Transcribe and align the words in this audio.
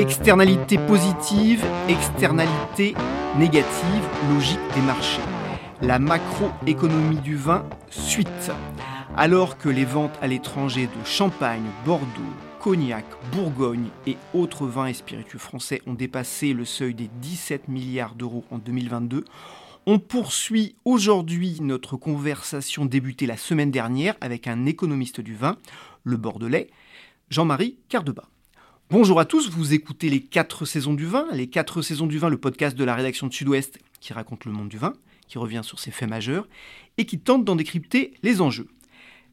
Externalité 0.00 0.78
positive, 0.78 1.62
externalité 1.86 2.94
négative, 3.36 4.08
logique 4.32 4.58
des 4.74 4.80
marchés. 4.80 5.20
La 5.82 5.98
macroéconomie 5.98 7.20
du 7.20 7.36
vin, 7.36 7.68
suite. 7.90 8.50
Alors 9.14 9.58
que 9.58 9.68
les 9.68 9.84
ventes 9.84 10.18
à 10.22 10.26
l'étranger 10.26 10.86
de 10.86 11.04
Champagne, 11.04 11.66
Bordeaux, 11.84 12.06
Cognac, 12.60 13.04
Bourgogne 13.30 13.88
et 14.06 14.16
autres 14.32 14.66
vins 14.66 14.86
et 14.86 14.94
spiritueux 14.94 15.38
français 15.38 15.82
ont 15.86 15.92
dépassé 15.92 16.54
le 16.54 16.64
seuil 16.64 16.94
des 16.94 17.10
17 17.20 17.68
milliards 17.68 18.14
d'euros 18.14 18.46
en 18.50 18.56
2022, 18.56 19.26
on 19.84 19.98
poursuit 19.98 20.76
aujourd'hui 20.86 21.58
notre 21.60 21.98
conversation 21.98 22.86
débutée 22.86 23.26
la 23.26 23.36
semaine 23.36 23.70
dernière 23.70 24.14
avec 24.22 24.46
un 24.46 24.64
économiste 24.64 25.20
du 25.20 25.34
vin, 25.34 25.58
le 26.04 26.16
bordelais, 26.16 26.70
Jean-Marie 27.28 27.76
Cardeba. 27.90 28.30
Bonjour 28.92 29.20
à 29.20 29.24
tous, 29.24 29.48
vous 29.50 29.72
écoutez 29.72 30.10
les 30.10 30.20
4 30.20 30.64
saisons 30.64 30.94
du 30.94 31.06
vin, 31.06 31.28
les 31.30 31.46
4 31.46 31.80
saisons 31.80 32.08
du 32.08 32.18
vin, 32.18 32.28
le 32.28 32.38
podcast 32.38 32.76
de 32.76 32.82
la 32.82 32.96
rédaction 32.96 33.28
de 33.28 33.32
Sud-Ouest 33.32 33.78
qui 34.00 34.12
raconte 34.12 34.46
le 34.46 34.50
monde 34.50 34.68
du 34.68 34.78
vin, 34.78 34.94
qui 35.28 35.38
revient 35.38 35.60
sur 35.62 35.78
ses 35.78 35.92
faits 35.92 36.10
majeurs 36.10 36.48
et 36.98 37.06
qui 37.06 37.20
tente 37.20 37.44
d'en 37.44 37.54
décrypter 37.54 38.14
les 38.24 38.40
enjeux. 38.40 38.66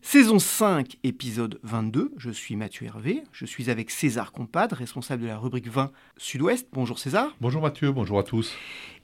Saison 0.03 0.37
5, 0.37 0.97
épisode 1.03 1.59
22, 1.63 2.13
je 2.17 2.29
suis 2.29 2.55
Mathieu 2.55 2.85
Hervé, 2.85 3.23
je 3.31 3.47
suis 3.47 3.71
avec 3.71 3.89
César 3.89 4.31
Compad, 4.31 4.73
responsable 4.73 5.23
de 5.23 5.27
la 5.27 5.39
rubrique 5.39 5.69
vin 5.69 5.91
Sud-Ouest. 6.17 6.67
Bonjour 6.71 6.99
César. 6.99 7.35
Bonjour 7.41 7.63
Mathieu, 7.63 7.91
bonjour 7.91 8.19
à 8.19 8.23
tous. 8.23 8.53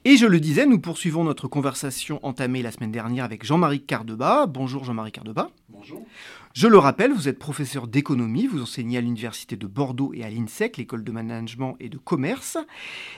Et 0.06 0.18
je 0.18 0.28
le 0.28 0.40
disais, 0.40 0.68
nous 0.68 0.80
poursuivons 0.80 1.24
notre 1.24 1.48
conversation 1.48 2.20
entamée 2.22 2.62
la 2.62 2.72
semaine 2.72 2.92
dernière 2.92 3.26
avec 3.26 3.44
Jean-Marie 3.44 3.82
Cardeba. 3.82 4.46
Bonjour 4.46 4.84
Jean-Marie 4.84 5.12
Cardeba. 5.12 5.50
Bonjour. 5.70 6.06
Je 6.54 6.68
le 6.68 6.78
rappelle, 6.78 7.12
vous 7.12 7.28
êtes 7.28 7.40
professeur 7.40 7.88
d'économie, 7.88 8.46
vous 8.46 8.62
enseignez 8.62 9.00
à 9.00 9.02
l'Université 9.02 9.56
de 9.56 9.66
Bordeaux 9.66 10.12
et 10.14 10.24
à 10.24 10.30
l'INSEC, 10.30 10.78
l'école 10.78 11.04
de 11.04 11.12
management 11.12 11.76
et 11.80 11.90
de 11.90 11.98
commerce, 11.98 12.60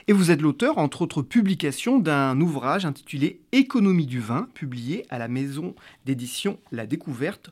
et 0.08 0.14
vous 0.14 0.30
êtes 0.30 0.40
l'auteur, 0.40 0.78
entre 0.78 1.02
autres 1.02 1.20
publications, 1.20 1.98
d'un 1.98 2.40
ouvrage 2.40 2.86
intitulé 2.86 3.40
Économie 3.52 4.06
du 4.06 4.20
vin, 4.20 4.48
publié 4.54 5.04
à 5.10 5.18
la 5.18 5.28
maison 5.28 5.74
d'édition 6.06 6.58
La 6.72 6.86
Découverte 6.86 7.50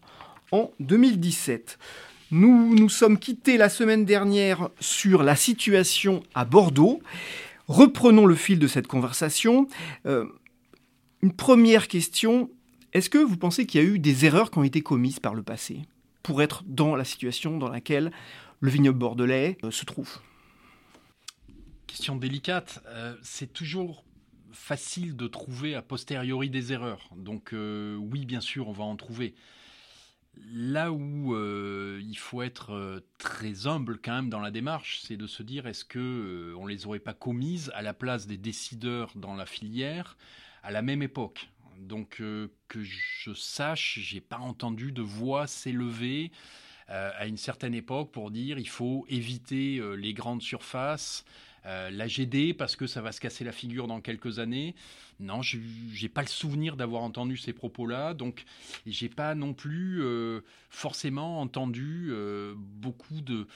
en 0.53 0.71
2017. 0.81 1.79
Nous 2.31 2.75
nous 2.75 2.89
sommes 2.89 3.19
quittés 3.19 3.59
la 3.59 3.69
semaine 3.69 4.07
dernière 4.07 4.71
sur 4.81 5.23
la 5.23 5.37
situation 5.37 6.23
à 6.35 6.47
Bordeaux. 6.47 7.03
Reprenons 7.69 8.25
le 8.25 8.35
fil 8.35 8.59
de 8.59 8.69
cette 8.69 8.87
conversation. 8.87 9.69
Euh, 10.07 10.25
une 11.21 11.33
première 11.33 11.89
question. 11.89 12.49
Est-ce 12.95 13.11
que 13.11 13.19
vous 13.19 13.37
pensez 13.37 13.67
qu'il 13.67 13.83
y 13.83 13.85
a 13.85 13.87
eu 13.87 13.99
des 13.99 14.25
erreurs 14.25 14.51
qui 14.51 14.59
ont 14.59 14.65
été 14.65 14.81
commises 14.81 15.21
par 15.21 15.35
le 15.35 15.43
passé 15.43 15.83
pour 16.23 16.43
être 16.43 16.63
dans 16.65 16.97
la 16.97 17.05
situation 17.05 17.59
dans 17.59 17.69
laquelle 17.69 18.13
le 18.61 18.71
vignoble 18.71 18.99
bordelais 18.99 19.59
euh, 19.65 19.71
se 19.71 19.85
trouve? 19.85 20.21
Question 21.87 22.17
délicate. 22.17 22.83
Euh, 22.87 23.17
c'est 23.23 23.53
toujours 23.53 24.05
facile 24.53 25.17
de 25.17 25.27
trouver 25.27 25.75
a 25.75 25.83
posteriori 25.83 26.49
des 26.49 26.73
erreurs. 26.73 27.11
Donc 27.17 27.53
oui, 27.53 28.25
bien 28.25 28.41
sûr, 28.41 28.69
on 28.69 28.73
va 28.73 28.85
en 28.85 28.95
trouver. 28.97 29.35
Là 30.53 30.93
où 30.93 31.35
euh, 31.35 32.01
il 32.03 32.19
faut 32.19 32.43
être 32.43 32.73
euh, 32.73 33.01
très 33.19 33.67
humble 33.67 33.99
quand 34.03 34.15
même 34.15 34.31
dans 34.31 34.41
la 34.41 34.51
démarche, 34.51 35.01
c'est 35.03 35.17
de 35.17 35.27
se 35.27 35.43
dire 35.43 35.67
est-ce 35.67 35.85
que 35.85 35.99
euh, 35.99 36.57
on 36.59 36.67
les 36.67 36.87
aurait 36.87 36.99
pas 36.99 37.15
commises 37.15 37.71
à 37.75 37.83
la 37.83 37.95
place 37.95 38.27
des 38.27 38.37
décideurs 38.37 39.13
dans 39.15 39.35
la 39.35 39.47
filière 39.47 40.17
à 40.63 40.71
la 40.71 40.83
même 40.83 41.03
époque? 41.03 41.51
Donc 41.79 42.17
que 42.17 42.83
je 42.83 43.35
sache, 43.35 43.99
j'ai 44.01 44.21
pas 44.21 44.39
entendu 44.39 44.93
de 44.93 45.03
voix 45.03 45.47
s'élever 45.47 46.31
à 46.89 47.27
une 47.27 47.39
certaine 47.39 47.75
époque 47.75 48.13
pour 48.13 48.31
dire 48.31 48.59
il 48.59 48.69
faut 48.69 49.07
éviter 49.09 49.81
les 49.97 50.13
grandes 50.13 50.43
surfaces, 50.43 51.25
euh, 51.67 51.91
la 51.91 52.07
GD 52.07 52.53
parce 52.53 52.77
que 52.77 52.87
ça 52.87 53.01
va 53.01 53.11
se 53.11 53.21
casser 53.21 53.43
la 53.43 53.53
figure 53.53 53.87
dans 53.87 54.03
quelques 54.03 54.39
années. 54.39 54.75
Non, 55.19 55.41
je 55.41 55.59
n'ai 55.59 56.09
pas 56.11 56.21
le 56.21 56.29
souvenir 56.29 56.77
d'avoir 56.77 57.03
entendu 57.03 57.39
ces 57.39 57.55
propos-là, 57.55 58.13
donc 58.13 58.45
j'ai 58.87 59.09
pas 59.09 59.35
non 59.35 59.55
plus 59.55 60.03
euh, 60.03 60.41
forcément 60.69 61.41
entendu 61.41 62.09
euh, 62.11 62.55
beaucoup 62.57 63.23
de 63.23 63.47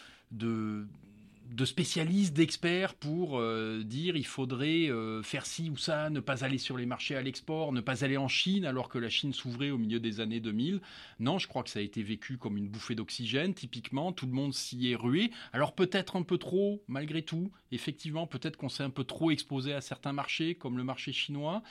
de 1.51 1.65
spécialistes, 1.65 2.35
d'experts 2.35 2.95
pour 2.95 3.39
euh, 3.39 3.83
dire 3.85 4.17
il 4.17 4.27
faudrait 4.27 4.91
euh, 4.91 5.23
faire 5.23 5.47
ci 5.47 5.71
ou 5.71 5.77
ça, 5.77 6.11
ne 6.11 6.21
pas 6.21 6.45
aller 6.45 6.59
sur 6.59 6.77
les 6.77 6.87
marchés 6.87 7.17
à 7.17 7.23
l'export, 7.23 7.73
ne 7.73 7.81
pas 7.81 8.05
aller 8.05 8.17
en 8.17 8.29
Chine 8.29 8.65
alors 8.65 8.89
que 8.89 8.99
la 8.99 9.09
Chine 9.09 9.33
s'ouvrait 9.33 9.71
au 9.71 9.79
milieu 9.79 9.99
des 9.99 10.21
années 10.21 10.41
2000. 10.41 10.81
Non, 11.21 11.39
je 11.39 11.49
crois 11.49 11.63
que 11.63 11.71
ça 11.71 11.79
a 11.79 11.83
été 11.83 12.03
vécu 12.03 12.37
comme 12.37 12.59
une 12.59 12.69
bouffée 12.69 12.95
d'oxygène, 12.95 13.55
typiquement, 13.55 14.13
tout 14.13 14.27
le 14.27 14.33
monde 14.33 14.53
s'y 14.53 14.91
est 14.91 14.97
rué. 14.97 15.31
Alors 15.53 15.75
peut-être 15.75 16.17
un 16.17 16.23
peu 16.23 16.39
trop, 16.39 16.83
malgré 16.87 17.23
tout, 17.23 17.51
effectivement, 17.73 18.27
peut-être 18.27 18.57
qu'on 18.57 18.69
s'est 18.69 18.85
un 18.85 18.91
peu 18.91 19.05
trop 19.05 19.31
exposé 19.31 19.73
à 19.73 19.81
certains 19.81 20.13
marchés, 20.13 20.55
comme 20.55 20.77
le 20.77 20.85
marché 20.85 21.13
chinois. 21.13 21.63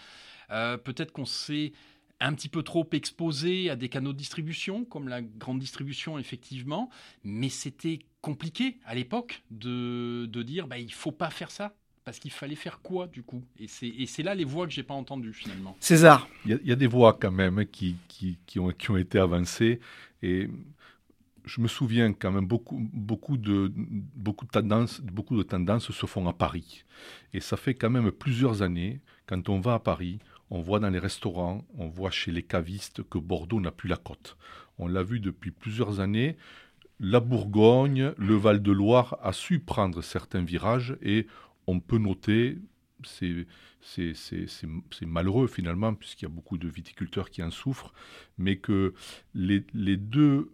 Euh, 0.50 0.78
peut-être 0.78 1.12
qu'on 1.12 1.26
s'est 1.26 1.74
un 2.20 2.34
petit 2.34 2.50
peu 2.50 2.64
trop 2.64 2.88
exposé 2.92 3.70
à 3.70 3.76
des 3.76 3.90
canaux 3.90 4.14
de 4.14 4.18
distribution, 4.18 4.86
comme 4.86 5.08
la 5.08 5.22
grande 5.22 5.60
distribution, 5.60 6.18
effectivement, 6.18 6.90
mais 7.24 7.50
c'était 7.50 8.00
compliqué 8.22 8.78
à 8.86 8.96
l'époque 8.96 9.44
de, 9.52 10.26
de 10.26 10.44
dire 10.44 10.68
bah, 10.68 10.78
il 10.80 10.94
faut 10.94 11.12
pas 11.12 11.30
faire 11.30 11.52
ça. 11.52 11.76
Parce 12.04 12.20
qu'il 12.20 12.32
fallait 12.32 12.56
faire 12.56 12.80
quoi 12.80 13.08
du 13.08 13.22
coup? 13.22 13.44
Et 13.60 13.68
c'est 13.68 14.24
là 14.24 14.34
les 14.34 14.46
voix 14.46 14.66
que 14.66 14.72
j'ai 14.72 14.84
pas 14.84 14.94
entendues 14.94 15.34
finalement. 15.34 15.76
César 15.82 16.30
Il 16.46 16.58
y, 16.64 16.72
a 16.72 16.76
des 16.78 16.88
voix 16.88 17.12
quand 17.20 17.34
même 17.34 17.66
qui, 17.66 17.98
qui, 18.08 18.38
qui, 18.46 18.62
ont, 18.62 18.70
qui 18.70 18.92
ont 18.92 18.96
été 18.96 19.20
avancées. 19.20 19.82
Et 20.24 20.50
je 21.44 21.60
me 21.60 21.68
souviens 21.68 22.14
quand 22.14 22.32
même 22.32 22.46
beaucoup, 22.46 22.80
beaucoup, 22.94 23.36
de, 23.36 23.74
beaucoup, 23.76 24.46
de 24.46 24.52
tendances, 24.52 25.02
beaucoup 25.02 25.36
de 25.36 25.44
tendances 25.44 25.92
se 25.92 26.06
font 26.06 26.26
à 26.30 26.34
Paris. 26.34 26.86
Et 27.34 27.42
ça 27.42 27.58
fait 27.58 27.74
quand 27.74 27.90
même 27.90 28.12
plusieurs 28.12 28.62
années, 28.62 29.02
quand 29.26 29.50
on 29.50 29.60
va 29.60 29.74
à 29.74 29.80
Paris, 29.80 30.20
on 30.50 30.62
voit 30.62 30.80
dans 30.80 30.90
les 30.90 31.00
restaurants, 31.00 31.66
on 31.78 31.88
voit 31.88 32.12
chez 32.12 32.32
les 32.32 32.44
cavistes 32.44 33.04
que 33.04 33.18
Bordeaux 33.18 33.60
n'a 33.60 33.72
plus 33.72 33.90
la 33.90 33.98
côte. 33.98 34.38
On 34.78 34.88
l'a 34.88 35.04
vu 35.04 35.20
depuis 35.20 35.52
plusieurs 35.52 36.00
années. 36.00 36.38
La 37.00 37.20
Bourgogne, 37.20 38.14
le 38.18 38.36
Val-de-Loire 38.36 39.18
a 39.22 39.34
su 39.34 39.60
prendre 39.60 40.02
certains 40.02 40.44
virages 40.44 40.98
et 41.02 41.28
on 41.68 41.80
peut 41.80 41.98
noter, 41.98 42.58
c'est 43.04 43.46
malheureux 45.02 45.48
finalement, 45.48 45.94
puisqu'il 45.94 46.26
y 46.26 46.28
a 46.28 46.34
beaucoup 46.34 46.58
de 46.58 46.68
viticulteurs 46.68 47.30
qui 47.30 47.44
en 47.44 47.52
souffrent, 47.52 47.94
mais 48.38 48.56
que 48.56 48.94
les, 49.34 49.60
deux, 49.98 50.52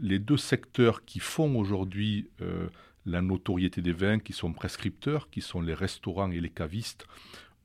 les 0.00 0.18
deux 0.18 0.38
secteurs 0.38 1.04
qui 1.04 1.20
font 1.20 1.56
aujourd'hui 1.56 2.30
euh, 2.40 2.68
la 3.06 3.22
notoriété 3.22 3.82
des 3.82 3.92
vins, 3.92 4.18
qui 4.18 4.32
sont 4.32 4.52
prescripteurs, 4.52 5.30
qui 5.30 5.40
sont 5.40 5.60
les 5.60 5.74
restaurants 5.74 6.30
et 6.30 6.40
les 6.40 6.50
cavistes, 6.50 7.06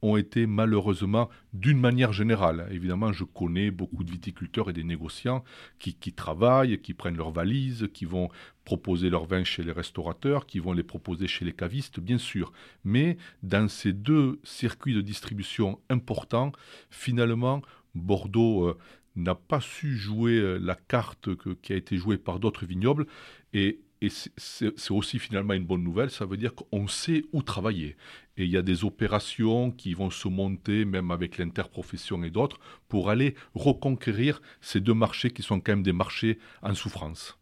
ont 0.02 0.18
été 0.18 0.46
malheureusement, 0.46 1.30
d'une 1.54 1.80
manière 1.80 2.14
générale, 2.14 2.68
évidemment 2.72 3.12
je 3.12 3.24
connais 3.24 3.72
beaucoup 3.72 4.04
de 4.04 4.12
viticulteurs 4.12 4.70
et 4.70 4.74
des 4.74 4.84
négociants 4.84 5.44
qui, 5.80 5.96
travaillent, 6.14 6.80
qui 6.80 6.94
prennent 6.94 7.18
leurs 7.18 7.32
valises, 7.32 7.88
qui 7.94 8.06
vont 8.06 8.30
proposer 8.64 9.10
leurs 9.10 9.26
vins 9.26 9.44
chez 9.44 9.64
les 9.64 9.72
restaurateurs, 9.72 10.46
qui 10.46 10.60
vont 10.60 10.74
les 10.74 10.84
proposer 10.84 11.28
chez 11.28 11.46
les 11.46 11.54
cavistes, 11.54 12.00
bien 12.00 12.18
sûr. 12.18 12.52
Mais 12.84 13.18
dans 13.44 13.68
ces 13.68 13.94
deux 13.94 14.40
circuits 14.44 14.94
de 14.94 15.02
distribution 15.02 15.80
importants, 15.90 16.52
finalement, 16.90 17.62
Bordeaux 17.94 18.68
euh, 18.68 18.78
n'a 19.16 19.36
pas 19.36 19.62
su 19.62 19.96
jouer 19.96 20.38
euh, 20.38 20.58
la 20.58 20.76
carte 20.76 21.30
qui 21.62 21.74
a 21.74 21.76
été 21.76 21.98
jouée 21.98 22.18
par 22.18 22.40
d'autres 22.40 22.66
vignobles. 22.66 23.08
Et 23.54 23.80
et 24.02 24.10
c'est 24.10 24.92
aussi 24.92 25.20
finalement 25.20 25.54
une 25.54 25.66
bonne 25.66 25.84
nouvelle, 25.84 26.12
ça 26.12 26.26
veut 26.26 26.38
dire 26.38 26.54
qu'on 26.54 26.88
sait 26.88 27.24
où 27.32 27.42
travailler. 27.42 27.96
Et 28.38 28.44
il 28.44 28.52
y 28.52 28.58
a 28.58 28.62
des 28.62 28.84
opérations 28.84 29.72
qui 29.72 29.94
vont 29.94 30.10
se 30.10 30.28
monter, 30.28 30.84
même 30.84 31.12
avec 31.12 31.38
l'interprofession 31.38 32.24
et 32.24 32.30
d'autres, 32.30 32.60
pour 32.90 33.10
aller 33.10 33.36
reconquérir 33.54 34.42
ces 34.60 34.82
deux 34.82 34.94
marchés 34.94 35.32
qui 35.32 35.42
sont 35.42 35.60
quand 35.60 35.72
même 35.72 35.84
des 35.84 35.94
marchés 35.94 36.40
en 36.62 36.76
souffrance. 36.76 37.38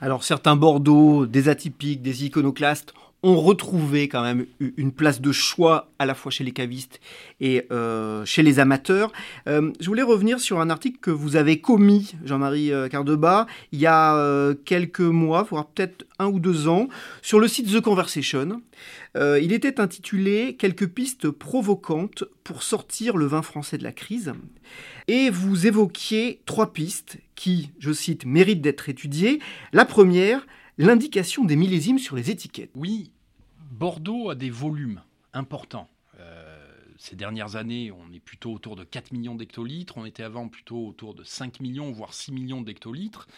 Alors 0.00 0.24
certains 0.24 0.56
Bordeaux, 0.56 1.26
des 1.26 1.50
atypiques, 1.50 2.00
des 2.00 2.24
iconoclastes, 2.24 2.94
ont 3.22 3.38
retrouvé 3.38 4.08
quand 4.08 4.22
même 4.22 4.46
une 4.60 4.92
place 4.92 5.20
de 5.20 5.32
choix 5.32 5.90
à 5.98 6.06
la 6.06 6.14
fois 6.14 6.30
chez 6.30 6.42
les 6.42 6.52
cavistes 6.52 7.00
et 7.40 7.66
euh, 7.70 8.24
chez 8.24 8.42
les 8.42 8.58
amateurs. 8.58 9.12
Euh, 9.46 9.72
je 9.78 9.86
voulais 9.86 10.02
revenir 10.02 10.40
sur 10.40 10.60
un 10.60 10.70
article 10.70 10.98
que 11.00 11.10
vous 11.10 11.36
avez 11.36 11.60
commis, 11.60 12.12
Jean-Marie 12.24 12.72
euh, 12.72 12.88
Cardeba, 12.88 13.46
il 13.72 13.80
y 13.80 13.86
a 13.86 14.54
quelques 14.64 15.00
mois, 15.00 15.42
voire 15.42 15.66
peut-être 15.66 16.06
un 16.18 16.26
ou 16.26 16.40
deux 16.40 16.68
ans, 16.68 16.88
sur 17.22 17.40
le 17.40 17.48
site 17.48 17.70
The 17.72 17.80
Conversation. 17.80 18.62
il 19.16 19.52
était 19.52 19.80
intitulé 19.80 20.56
Quelques 20.58 20.88
pistes 20.88 21.30
provocantes 21.30 22.24
pour 22.44 22.62
sortir 22.62 23.16
le 23.16 23.26
vin 23.26 23.42
français 23.42 23.78
de 23.78 23.84
la 23.84 23.92
crise. 23.92 24.32
Et 25.08 25.30
vous 25.30 25.66
évoquiez 25.66 26.40
trois 26.46 26.72
pistes 26.72 27.18
qui, 27.34 27.70
je 27.78 27.92
cite, 27.92 28.24
méritent 28.24 28.60
d'être 28.60 28.88
étudiées. 28.88 29.40
La 29.72 29.84
première, 29.84 30.46
l'indication 30.80 31.44
des 31.44 31.56
millésimes 31.56 31.98
sur 31.98 32.16
les 32.16 32.30
étiquettes. 32.30 32.70
Oui, 32.74 33.12
Bordeaux 33.70 34.30
a 34.30 34.34
des 34.34 34.50
volumes 34.50 35.02
importants. 35.32 35.88
Euh, 36.18 36.56
ces 36.98 37.16
dernières 37.16 37.56
années, 37.56 37.92
on 37.92 38.12
est 38.12 38.20
plutôt 38.20 38.52
autour 38.52 38.76
de 38.76 38.84
4 38.84 39.12
millions 39.12 39.34
d'hectolitres. 39.34 39.96
On 39.96 40.04
était 40.04 40.22
avant 40.22 40.48
plutôt 40.48 40.88
autour 40.88 41.14
de 41.14 41.24
5 41.24 41.60
millions, 41.60 41.92
voire 41.92 42.14
6 42.14 42.32
millions 42.32 42.62
d'hectolitres. 42.62 43.28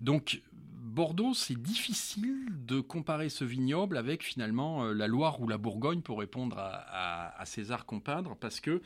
Donc, 0.00 0.42
Bordeaux, 0.52 1.34
c'est 1.34 1.60
difficile 1.60 2.46
de 2.66 2.80
comparer 2.80 3.28
ce 3.28 3.44
vignoble 3.44 3.96
avec 3.96 4.24
finalement 4.24 4.84
euh, 4.84 4.92
la 4.94 5.06
Loire 5.06 5.40
ou 5.40 5.48
la 5.48 5.58
Bourgogne 5.58 6.00
pour 6.00 6.18
répondre 6.18 6.56
à, 6.58 7.44
César 7.44 7.86
Compadre, 7.86 8.36
parce 8.36 8.60
que 8.60 8.82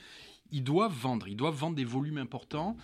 ils 0.53 0.63
doivent 0.63 0.95
vendre, 0.95 1.27
ils 1.29 1.37
doivent 1.37 1.57
vendre 1.57 1.77
des 1.77 1.85
volumes 1.85 2.19
importants 2.19 2.77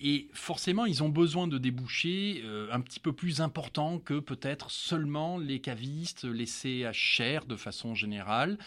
et 0.00 0.28
forcément 0.32 0.86
ils 0.86 1.02
ont 1.02 1.08
besoin 1.08 1.48
de 1.48 1.58
débouchés 1.58 2.42
euh, 2.44 2.68
un 2.72 2.80
petit 2.80 3.00
peu 3.00 3.12
plus 3.12 3.40
importants 3.40 3.98
que 3.98 4.20
peut-être 4.20 4.70
seulement 4.70 5.38
les 5.38 5.60
cavistes, 5.60 6.24
les 6.24 6.46
CHR 6.46 7.44
de 7.46 7.56
façon 7.56 7.94
générale. 7.94 8.58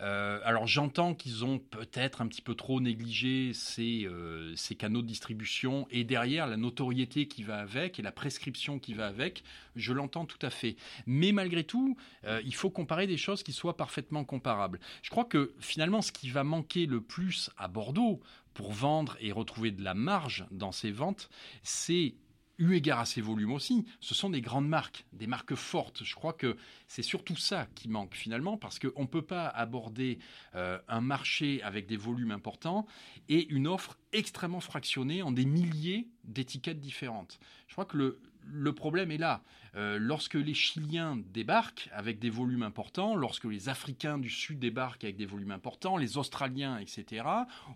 Euh, 0.00 0.40
alors 0.44 0.66
j'entends 0.66 1.14
qu'ils 1.14 1.44
ont 1.44 1.58
peut-être 1.58 2.20
un 2.20 2.28
petit 2.28 2.42
peu 2.42 2.54
trop 2.54 2.80
négligé 2.80 3.52
euh, 3.78 4.52
ces, 4.54 4.74
canaux 4.76 5.02
de 5.02 5.06
distribution 5.06 5.88
et 5.90 6.04
derrière 6.04 6.46
la 6.46 6.56
notoriété 6.56 7.26
qui 7.26 7.42
va 7.42 7.58
avec 7.58 7.98
et 7.98 8.02
la 8.02 8.12
prescription 8.12 8.78
qui 8.78 8.94
va 8.94 9.06
avec, 9.06 9.42
je 9.74 9.92
l'entends 9.92 10.24
tout 10.24 10.38
à 10.42 10.50
fait. 10.50 10.76
Mais 11.06 11.32
malgré 11.32 11.64
tout, 11.64 11.96
euh, 12.24 12.40
il 12.44 12.54
faut 12.54 12.70
comparer 12.70 13.06
des 13.06 13.16
choses 13.16 13.42
qui 13.42 13.52
soient 13.52 13.76
parfaitement 13.76 14.24
comparables. 14.24 14.78
Je 15.02 15.10
crois 15.10 15.24
que 15.24 15.52
finalement 15.58 16.02
ce 16.02 16.12
qui 16.12 16.30
va 16.30 16.44
manquer 16.44 16.86
le 16.86 17.00
plus 17.00 17.50
à 17.56 17.66
Bordeaux 17.68 18.20
pour 18.54 18.72
vendre 18.72 19.16
et 19.20 19.32
retrouver 19.32 19.70
de 19.70 19.82
la 19.82 19.94
marge 19.94 20.46
dans 20.50 20.72
ces 20.72 20.90
ventes, 20.90 21.28
c'est 21.62 22.14
eu 22.58 22.74
égard 22.74 23.00
à 23.00 23.06
ces 23.06 23.20
volumes 23.20 23.52
aussi, 23.52 23.86
ce 24.00 24.14
sont 24.14 24.30
des 24.30 24.40
grandes 24.40 24.68
marques, 24.68 25.06
des 25.12 25.26
marques 25.26 25.54
fortes. 25.54 26.04
Je 26.04 26.14
crois 26.14 26.32
que 26.32 26.56
c'est 26.88 27.02
surtout 27.02 27.36
ça 27.36 27.66
qui 27.74 27.88
manque 27.88 28.14
finalement, 28.14 28.56
parce 28.56 28.78
qu'on 28.78 29.02
ne 29.02 29.06
peut 29.06 29.22
pas 29.22 29.46
aborder 29.46 30.18
euh, 30.54 30.78
un 30.88 31.00
marché 31.00 31.62
avec 31.62 31.86
des 31.86 31.96
volumes 31.96 32.32
importants 32.32 32.86
et 33.28 33.48
une 33.48 33.66
offre 33.66 33.96
extrêmement 34.12 34.60
fractionnée 34.60 35.22
en 35.22 35.30
des 35.30 35.44
milliers 35.44 36.08
d'étiquettes 36.24 36.80
différentes. 36.80 37.38
Je 37.68 37.74
crois 37.74 37.84
que 37.84 37.96
le, 37.96 38.20
le 38.42 38.72
problème 38.72 39.10
est 39.10 39.18
là. 39.18 39.42
Euh, 39.76 39.98
lorsque 39.98 40.34
les 40.34 40.54
Chiliens 40.54 41.18
débarquent 41.32 41.88
avec 41.92 42.18
des 42.18 42.30
volumes 42.30 42.62
importants, 42.62 43.14
lorsque 43.14 43.44
les 43.44 43.68
Africains 43.68 44.18
du 44.18 44.30
Sud 44.30 44.58
débarquent 44.58 45.04
avec 45.04 45.16
des 45.16 45.26
volumes 45.26 45.50
importants, 45.50 45.96
les 45.96 46.18
Australiens, 46.18 46.78
etc., 46.78 47.24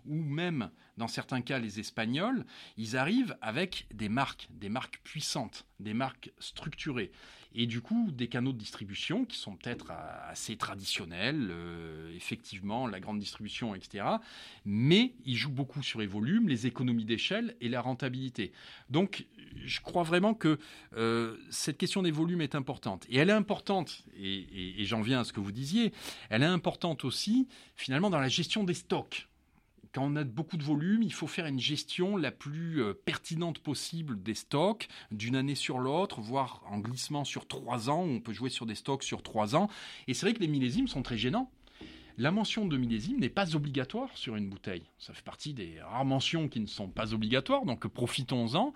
ou 0.05 0.15
même 0.15 0.69
dans 0.97 1.07
certains 1.07 1.41
cas 1.41 1.59
les 1.59 1.79
Espagnols, 1.79 2.45
ils 2.77 2.97
arrivent 2.97 3.37
avec 3.41 3.87
des 3.93 4.09
marques, 4.09 4.47
des 4.51 4.69
marques 4.69 4.99
puissantes, 5.03 5.65
des 5.79 5.93
marques 5.93 6.31
structurées 6.39 7.11
et 7.55 7.67
du 7.67 7.81
coup 7.81 8.09
des 8.11 8.27
canaux 8.27 8.51
de 8.51 8.57
distribution 8.57 9.25
qui 9.25 9.37
sont 9.37 9.55
peut-être 9.55 9.91
assez 9.91 10.57
traditionnels, 10.57 11.49
euh, 11.51 12.15
effectivement 12.15 12.87
la 12.87 12.99
grande 12.99 13.19
distribution, 13.19 13.75
etc. 13.75 14.05
Mais 14.65 15.13
ils 15.25 15.35
jouent 15.35 15.51
beaucoup 15.51 15.83
sur 15.83 15.99
les 15.99 16.07
volumes, 16.07 16.47
les 16.47 16.67
économies 16.67 17.05
d'échelle 17.05 17.55
et 17.61 17.69
la 17.69 17.81
rentabilité. 17.81 18.51
Donc 18.89 19.25
je 19.65 19.79
crois 19.81 20.03
vraiment 20.03 20.33
que 20.33 20.57
euh, 20.95 21.37
cette 21.49 21.77
question 21.83 22.01
des 22.01 22.11
volumes 22.11 22.39
est 22.39 22.55
importante. 22.55 23.05
Et 23.09 23.17
elle 23.17 23.29
est 23.29 23.33
importante, 23.33 24.05
et, 24.17 24.85
j'en 24.85 25.01
viens 25.01 25.19
à 25.19 25.23
ce 25.25 25.33
que 25.33 25.41
vous 25.41 25.51
disiez, 25.51 25.91
elle 26.29 26.41
est 26.41 26.45
importante 26.45 27.03
aussi 27.03 27.49
finalement 27.75 28.09
dans 28.09 28.21
la 28.21 28.29
gestion 28.29 28.63
des 28.63 28.73
stocks 28.73 29.27
quand 29.93 30.05
on 30.05 30.15
a 30.15 30.23
beaucoup 30.23 30.57
de 30.57 30.63
volume, 30.63 31.03
il 31.03 31.13
faut 31.13 31.27
faire 31.27 31.45
une 31.45 31.59
gestion 31.59 32.17
la 32.17 32.31
plus 32.31 32.81
euh, 32.81 32.93
pertinente 33.05 33.59
possible 33.59 34.23
des 34.23 34.33
stocks 34.33 34.87
d'une 35.11 35.35
année 35.35 35.53
sur 35.53 35.77
l'autre, 35.77 36.19
voire 36.19 36.63
en 36.67 36.79
glissement 36.79 37.23
sur 37.23 37.47
trois 37.47 37.91
ans. 37.91 38.01
On 38.01 38.19
peut 38.19 38.33
jouer 38.33 38.49
sur 38.49 38.65
des 38.65 38.73
stocks 38.73 39.03
sur 39.03 39.21
trois 39.21 39.55
ans. 39.55 39.69
Et 40.07 40.15
c'est 40.15 40.25
vrai 40.25 40.33
que 40.33 40.39
les 40.39 40.47
millésimes 40.47 40.87
sont 40.87 41.03
très 41.03 41.17
gênants 41.17 41.51
la 42.17 42.31
mention 42.31 42.65
de 42.65 42.77
millésime 42.77 43.19
n'est 43.19 43.29
pas 43.29 43.55
obligatoire 43.55 44.09
sur 44.15 44.35
une 44.35 44.49
bouteille. 44.49 44.83
Ça 44.99 45.13
fait 45.13 45.23
partie 45.23 45.53
des 45.53 45.79
rares 45.81 46.05
mentions 46.05 46.47
qui 46.47 46.59
ne 46.59 46.67
sont 46.67 46.89
pas 46.89 47.13
obligatoires, 47.13 47.65
donc 47.65 47.87
profitons-en. 47.87 48.73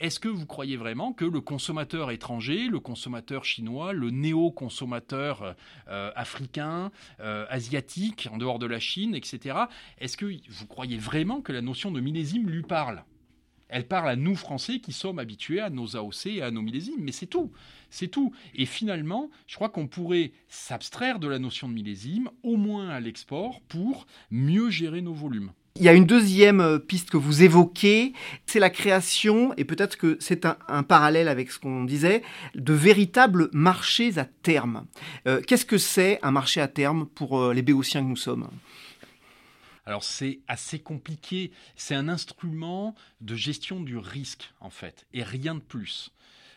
Est-ce 0.00 0.18
que 0.18 0.28
vous 0.28 0.46
croyez 0.46 0.76
vraiment 0.76 1.12
que 1.12 1.24
le 1.24 1.40
consommateur 1.40 2.10
étranger, 2.10 2.66
le 2.68 2.80
consommateur 2.80 3.44
chinois, 3.44 3.92
le 3.92 4.10
néo-consommateur 4.10 5.54
euh, 5.88 6.10
africain, 6.16 6.90
euh, 7.20 7.46
asiatique, 7.48 8.28
en 8.32 8.38
dehors 8.38 8.58
de 8.58 8.66
la 8.66 8.80
Chine, 8.80 9.14
etc., 9.14 9.56
est-ce 9.98 10.16
que 10.16 10.26
vous 10.48 10.66
croyez 10.66 10.98
vraiment 10.98 11.40
que 11.40 11.52
la 11.52 11.62
notion 11.62 11.90
de 11.90 12.00
millésime 12.00 12.48
lui 12.48 12.62
parle? 12.62 13.04
Elle 13.70 13.86
parle 13.86 14.08
à 14.08 14.16
nous 14.16 14.36
Français 14.36 14.80
qui 14.80 14.92
sommes 14.92 15.18
habitués 15.18 15.60
à 15.60 15.70
nos 15.70 15.96
AOC 15.96 16.26
et 16.26 16.42
à 16.42 16.50
nos 16.50 16.62
millésimes, 16.62 17.00
mais 17.00 17.12
c'est 17.12 17.26
tout. 17.26 17.50
C'est 17.90 18.08
tout. 18.08 18.32
Et 18.54 18.66
finalement, 18.66 19.30
je 19.46 19.56
crois 19.56 19.68
qu'on 19.68 19.86
pourrait 19.86 20.32
s'abstraire 20.48 21.18
de 21.18 21.28
la 21.28 21.38
notion 21.38 21.68
de 21.68 21.74
millésime, 21.74 22.30
au 22.42 22.56
moins 22.56 22.88
à 22.88 23.00
l'export, 23.00 23.60
pour 23.68 24.06
mieux 24.30 24.70
gérer 24.70 25.02
nos 25.02 25.14
volumes. 25.14 25.52
Il 25.76 25.84
y 25.84 25.88
a 25.88 25.94
une 25.94 26.04
deuxième 26.04 26.60
euh, 26.60 26.78
piste 26.78 27.10
que 27.10 27.16
vous 27.16 27.42
évoquez, 27.42 28.12
c'est 28.44 28.58
la 28.58 28.70
création, 28.70 29.54
et 29.56 29.64
peut-être 29.64 29.96
que 29.96 30.16
c'est 30.20 30.44
un, 30.44 30.82
parallèle 30.82 31.28
avec 31.28 31.50
ce 31.50 31.58
qu'on 31.60 31.84
disait, 31.84 32.22
de 32.56 32.72
véritables 32.72 33.48
marchés 33.52 34.18
à 34.18 34.24
terme. 34.24 34.84
Euh, 35.28 35.40
qu'est-ce 35.40 35.64
que 35.64 35.78
c'est 35.78 36.18
un 36.22 36.32
marché 36.32 36.60
à 36.60 36.68
terme 36.68 37.06
pour 37.06 37.40
euh, 37.40 37.54
les 37.54 37.62
béotiens 37.62 38.02
que 38.02 38.08
nous 38.08 38.16
sommes? 38.16 38.48
Alors 39.90 40.04
c'est 40.04 40.38
assez 40.46 40.78
compliqué, 40.78 41.50
c'est 41.74 41.96
un 41.96 42.08
instrument 42.08 42.94
de 43.20 43.34
gestion 43.34 43.80
du 43.80 43.98
risque 43.98 44.54
en 44.60 44.70
fait, 44.70 45.04
et 45.12 45.24
rien 45.24 45.56
de 45.56 45.60
plus. 45.60 46.12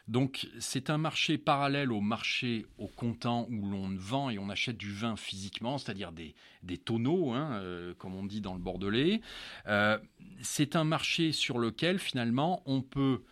Donc 0.07 0.47
c'est 0.59 0.91
un 0.91 0.99
marché 0.99 1.39
parallèle 1.39 1.91
au 1.91 1.99
marché 1.99 2.67
au 2.77 2.85
comptant 2.85 3.47
où 3.49 3.67
l'on 3.67 3.89
vend 3.97 4.29
et 4.29 4.37
on 4.37 4.49
achète 4.49 4.77
du 4.77 4.93
vin 4.93 5.15
physiquement, 5.15 5.79
c'est-à-dire 5.79 6.11
des, 6.11 6.77
tonneaux, 6.77 7.31
hein, 7.31 7.53
euh, 7.53 7.95
comme 7.95 8.13
on 8.13 8.23
dit 8.23 8.39
dans 8.39 8.53
le 8.53 8.59
Bordelais. 8.59 9.21
Euh, 9.65 9.97
c'est 10.43 10.75
un 10.75 10.83
marché 10.83 11.31
sur 11.31 11.57
lequel 11.57 11.97
finalement 11.97 12.61
on 12.67 12.83
peut 12.83 13.23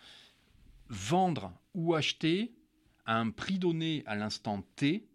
vendre 0.88 1.52
ou 1.74 1.94
acheter 1.94 2.52
à 3.06 3.20
un 3.20 3.30
prix 3.30 3.60
donné 3.60 4.02
à 4.06 4.16
l'instant 4.16 4.64
T 4.74 5.06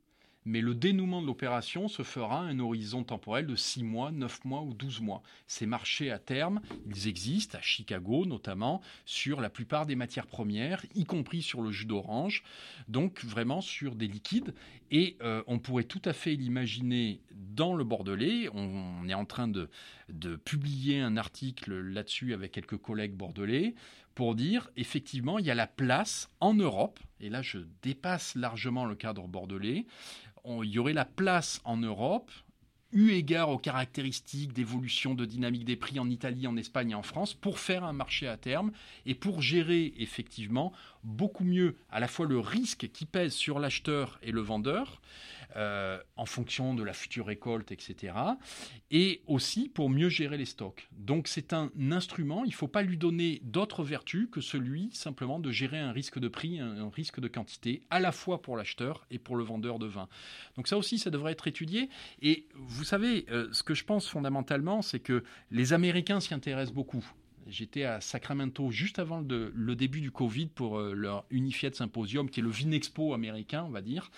mais 0.47 0.61
le 0.61 0.73
dénouement 0.73 1.21
de 1.21 1.27
l'opération 1.27 1.89
se 1.89 2.03
fera 2.03 2.39
à 2.39 2.43
un 2.43 2.59
horizon 2.59 3.03
temporel 3.03 3.45
de 3.45 3.55
6 3.55 3.83
mois, 3.83 4.11
9 4.11 4.45
mois 4.45 4.61
ou 4.61 4.73
12 4.73 5.01
mois. 5.01 5.21
Ces 5.45 5.65
marchés 5.65 6.09
à 6.09 6.19
terme, 6.19 6.61
ils 6.87 7.09
existent 7.09 7.57
à 7.57 7.61
Chicago 7.61 8.25
notamment 8.25 8.81
sur 9.05 9.41
la 9.41 9.49
plupart 9.49 9.85
des 9.85 9.95
matières 9.95 10.25
premières, 10.25 10.85
y 10.95 11.03
compris 11.03 11.41
sur 11.41 11.61
le 11.61 11.71
jus 11.71 11.85
d'orange, 11.85 12.43
donc 12.87 13.25
vraiment 13.25 13.59
sur 13.59 13.93
des 13.93 14.07
liquides. 14.07 14.53
Et 14.89 15.17
euh, 15.21 15.43
on 15.47 15.59
pourrait 15.59 15.83
tout 15.83 16.01
à 16.05 16.13
fait 16.13 16.35
l'imaginer 16.35 17.19
dans 17.31 17.75
le 17.75 17.83
Bordelais. 17.83 18.47
On, 18.53 19.05
est 19.09 19.13
en 19.13 19.25
train 19.25 19.49
de, 19.49 19.69
de 20.07 20.37
publier 20.37 21.01
un 21.01 21.17
article 21.17 21.73
là-dessus 21.77 22.33
avec 22.33 22.53
quelques 22.53 22.77
collègues 22.77 23.13
bordelais 23.13 23.75
pour 24.17 24.33
dire 24.33 24.71
effectivement 24.77 25.37
il 25.37 25.45
y 25.45 25.51
a 25.51 25.55
la 25.55 25.67
place 25.67 26.31
en 26.39 26.55
Europe, 26.55 26.99
et 27.19 27.29
là 27.29 27.43
je 27.43 27.59
dépasse 27.83 28.33
largement 28.33 28.85
le 28.85 28.95
cadre 28.95 29.27
bordelais, 29.27 29.85
il 30.63 30.69
y 30.69 30.79
aurait 30.79 30.93
la 30.93 31.05
place 31.05 31.61
en 31.65 31.77
Europe, 31.77 32.31
eu 32.93 33.11
égard 33.11 33.49
aux 33.49 33.57
caractéristiques 33.57 34.53
d'évolution 34.53 35.13
de 35.13 35.25
dynamique 35.25 35.65
des 35.65 35.75
prix 35.75 35.99
en 35.99 36.09
Italie, 36.09 36.47
en 36.47 36.55
Espagne 36.57 36.91
et 36.91 36.95
en 36.95 37.03
France, 37.03 37.33
pour 37.33 37.59
faire 37.59 37.83
un 37.83 37.93
marché 37.93 38.27
à 38.27 38.37
terme 38.37 38.71
et 39.05 39.13
pour 39.13 39.41
gérer 39.41 39.93
effectivement 39.97 40.71
beaucoup 41.07 41.45
mieux 41.45 41.75
à 41.89 41.99
la 41.99 42.07
fois 42.07 42.25
le 42.27 42.37
risque 42.37 42.89
qui 42.91 43.05
pèse 43.05 43.33
sur 43.33 43.59
l'acheteur 43.59 44.19
et 44.21 44.31
le 44.31 44.41
vendeur, 44.41 45.01
euh, 45.55 45.97
en 46.17 46.25
fonction 46.25 46.75
de 46.75 46.83
la 46.83 46.93
future 46.93 47.27
récolte, 47.27 47.71
etc. 47.71 48.13
Et 48.91 49.21
aussi 49.25 49.69
pour 49.69 49.89
mieux 49.89 50.09
gérer 50.09 50.37
les 50.37 50.45
stocks. 50.45 50.89
Donc 50.91 51.29
c'est 51.29 51.53
un 51.53 51.71
instrument, 51.89 52.43
il 52.43 52.49
ne 52.49 52.53
faut 52.53 52.67
pas 52.67 52.81
lui 52.81 52.97
donner 52.97 53.39
d'autres 53.43 53.83
vertus 53.83 54.27
que 54.29 54.41
celui 54.41 54.89
simplement 54.91 55.39
de 55.39 55.49
gérer 55.49 55.79
un 55.79 55.93
risque 55.93 56.19
de 56.19 56.27
prix, 56.27 56.59
un, 56.59 56.89
risque 56.89 57.21
de 57.21 57.29
quantité, 57.29 57.81
à 57.89 57.99
la 57.99 58.11
fois 58.11 58.41
pour 58.41 58.57
l'acheteur 58.57 59.07
et 59.09 59.19
pour 59.19 59.37
le 59.37 59.43
vendeur 59.43 59.79
de 59.79 59.87
vin. 59.87 60.09
Donc 60.57 60.67
ça 60.67 60.77
aussi, 60.77 60.99
ça 60.99 61.09
devrait 61.09 61.31
être 61.31 61.47
étudié. 61.47 61.89
Et 62.21 62.45
vous 62.53 62.83
savez, 62.83 63.25
euh, 63.31 63.47
ce 63.53 63.63
que 63.63 63.73
je 63.73 63.85
pense 63.85 64.07
fondamentalement, 64.07 64.81
c'est 64.81 64.99
que 64.99 65.23
les 65.49 65.71
Américains 65.71 66.19
s'y 66.19 66.33
intéressent 66.33 66.75
beaucoup. 66.75 67.05
J'étais 67.49 67.83
à 67.83 68.01
Sacramento 68.01 68.71
juste 68.71 68.99
avant 68.99 69.21
le, 69.21 69.75
début 69.75 70.01
du 70.01 70.11
Covid 70.11 70.47
pour 70.47 70.79
euh, 70.79 70.93
leur 70.93 71.25
Unified 71.29 71.75
Symposium, 71.75 72.29
qui 72.29 72.39
est 72.39 72.43
le 72.43 72.49
Vinexpo 72.49 73.13
américain, 73.13 73.63
on 73.63 73.69
va 73.69 73.81
dire, 73.81 74.11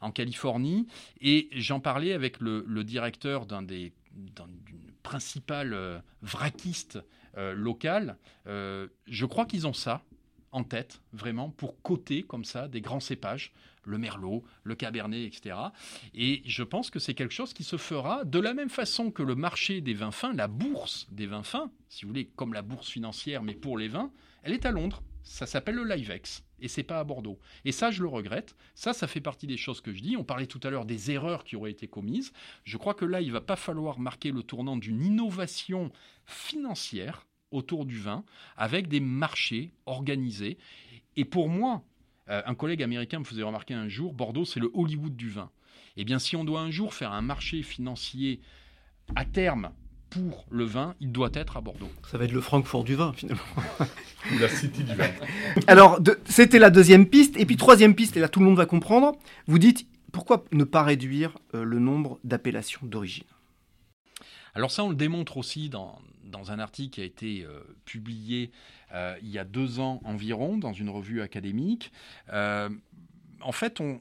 en 0.00 0.10
Californie. 0.10 0.86
Et 1.20 1.48
j'en 1.52 1.80
parlais 1.80 2.12
avec 2.12 2.40
le, 2.40 2.62
directeur 2.84 3.46
d'une 3.46 3.90
principale 5.02 5.74
euh, 5.74 5.98
vraquiste 6.22 6.98
euh, 7.36 7.52
locale. 7.54 8.16
je 8.46 9.24
crois 9.26 9.46
qu'ils 9.46 9.66
ont 9.66 9.72
ça 9.72 10.02
en 10.52 10.64
tête, 10.64 11.02
vraiment, 11.12 11.50
pour 11.50 11.80
coter 11.82 12.22
comme 12.22 12.44
ça 12.44 12.68
des 12.68 12.80
grands 12.80 13.00
cépages, 13.00 13.52
le 13.84 13.98
merlot, 13.98 14.44
le 14.62 14.74
cabernet, 14.74 15.24
etc. 15.24 15.56
Et 16.14 16.42
je 16.44 16.62
pense 16.62 16.90
que 16.90 16.98
c'est 16.98 17.14
quelque 17.14 17.34
chose 17.34 17.52
qui 17.52 17.64
se 17.64 17.76
fera 17.76 18.24
de 18.24 18.38
la 18.38 18.54
même 18.54 18.70
façon 18.70 19.10
que 19.10 19.22
le 19.22 19.34
marché 19.34 19.80
des 19.80 19.94
vins 19.94 20.10
fins, 20.10 20.32
la 20.32 20.48
bourse 20.48 21.06
des 21.10 21.26
vins 21.26 21.42
fins, 21.42 21.70
si 21.88 22.02
vous 22.04 22.08
voulez, 22.08 22.26
comme 22.36 22.52
la 22.52 22.62
bourse 22.62 22.88
financière, 22.88 23.42
mais 23.42 23.54
pour 23.54 23.78
les 23.78 23.88
vins, 23.88 24.10
elle 24.42 24.52
est 24.52 24.66
à 24.66 24.70
Londres. 24.70 25.02
Ça 25.22 25.46
s'appelle 25.46 25.74
le 25.74 25.84
Livex 25.84 26.42
et 26.60 26.68
c'est 26.68 26.82
pas 26.82 26.98
à 26.98 27.04
Bordeaux. 27.04 27.38
Et 27.64 27.72
ça, 27.72 27.90
je 27.90 28.02
le 28.02 28.08
regrette. 28.08 28.56
Ça, 28.74 28.92
ça 28.92 29.06
fait 29.06 29.20
partie 29.20 29.46
des 29.46 29.56
choses 29.56 29.80
que 29.80 29.92
je 29.92 30.02
dis. 30.02 30.16
On 30.16 30.24
parlait 30.24 30.46
tout 30.46 30.60
à 30.62 30.70
l'heure 30.70 30.86
des 30.86 31.10
erreurs 31.10 31.44
qui 31.44 31.56
auraient 31.56 31.70
été 31.70 31.86
commises. 31.86 32.32
Je 32.64 32.76
crois 32.76 32.94
que 32.94 33.04
là, 33.04 33.20
il 33.20 33.32
va 33.32 33.40
pas 33.40 33.56
falloir 33.56 33.98
marquer 33.98 34.32
le 34.32 34.42
tournant 34.42 34.76
d'une 34.76 35.04
innovation 35.04 35.92
financière 36.24 37.26
autour 37.50 37.86
du 37.86 37.98
vin, 37.98 38.24
avec 38.56 38.88
des 38.88 39.00
marchés 39.00 39.72
organisés. 39.86 40.58
Et 41.16 41.24
pour 41.24 41.48
moi, 41.48 41.82
euh, 42.30 42.42
un 42.46 42.54
collègue 42.54 42.82
américain 42.82 43.18
me 43.18 43.24
faisait 43.24 43.42
remarquer 43.42 43.74
un 43.74 43.88
jour, 43.88 44.12
Bordeaux, 44.12 44.44
c'est 44.44 44.60
le 44.60 44.70
Hollywood 44.74 45.16
du 45.16 45.30
vin. 45.30 45.50
Eh 45.96 46.04
bien, 46.04 46.18
si 46.18 46.36
on 46.36 46.44
doit 46.44 46.60
un 46.60 46.70
jour 46.70 46.94
faire 46.94 47.12
un 47.12 47.22
marché 47.22 47.62
financier 47.62 48.40
à 49.16 49.24
terme 49.24 49.70
pour 50.10 50.46
le 50.50 50.64
vin, 50.64 50.94
il 51.00 51.12
doit 51.12 51.30
être 51.34 51.56
à 51.56 51.60
Bordeaux. 51.60 51.90
Ça 52.10 52.18
va 52.18 52.24
être 52.24 52.32
le 52.32 52.40
Francfort 52.40 52.84
du 52.84 52.94
vin, 52.94 53.12
finalement. 53.12 53.42
Ou 54.32 54.38
la 54.38 54.48
City 54.48 54.84
du 54.84 54.94
vin. 54.94 55.08
Alors, 55.66 56.00
c'était 56.24 56.58
la 56.58 56.70
deuxième 56.70 57.06
piste. 57.06 57.36
Et 57.36 57.46
puis, 57.46 57.56
troisième 57.56 57.94
piste, 57.94 58.16
et 58.16 58.20
là, 58.20 58.28
tout 58.28 58.40
le 58.40 58.46
monde 58.46 58.56
va 58.56 58.66
comprendre. 58.66 59.16
Vous 59.46 59.58
dites, 59.58 59.86
pourquoi 60.12 60.44
ne 60.52 60.64
pas 60.64 60.82
réduire 60.82 61.36
euh, 61.54 61.64
le 61.64 61.78
nombre 61.78 62.18
d'appellations 62.24 62.80
d'origine? 62.84 63.24
Alors 64.58 64.72
ça, 64.72 64.82
on 64.82 64.88
le 64.88 64.96
démontre 64.96 65.36
aussi 65.36 65.68
dans, 65.68 66.02
dans 66.24 66.50
un 66.50 66.58
article 66.58 66.90
qui 66.90 67.00
a 67.00 67.04
été 67.04 67.44
euh, 67.44 67.60
publié 67.84 68.50
euh, 68.92 69.16
il 69.22 69.28
y 69.28 69.38
a 69.38 69.44
deux 69.44 69.78
ans 69.78 70.00
environ 70.04 70.58
dans 70.58 70.72
une 70.72 70.90
revue 70.90 71.22
académique. 71.22 71.92
Euh, 72.32 72.68
en 73.40 73.52
fait, 73.52 73.80
on, 73.80 74.00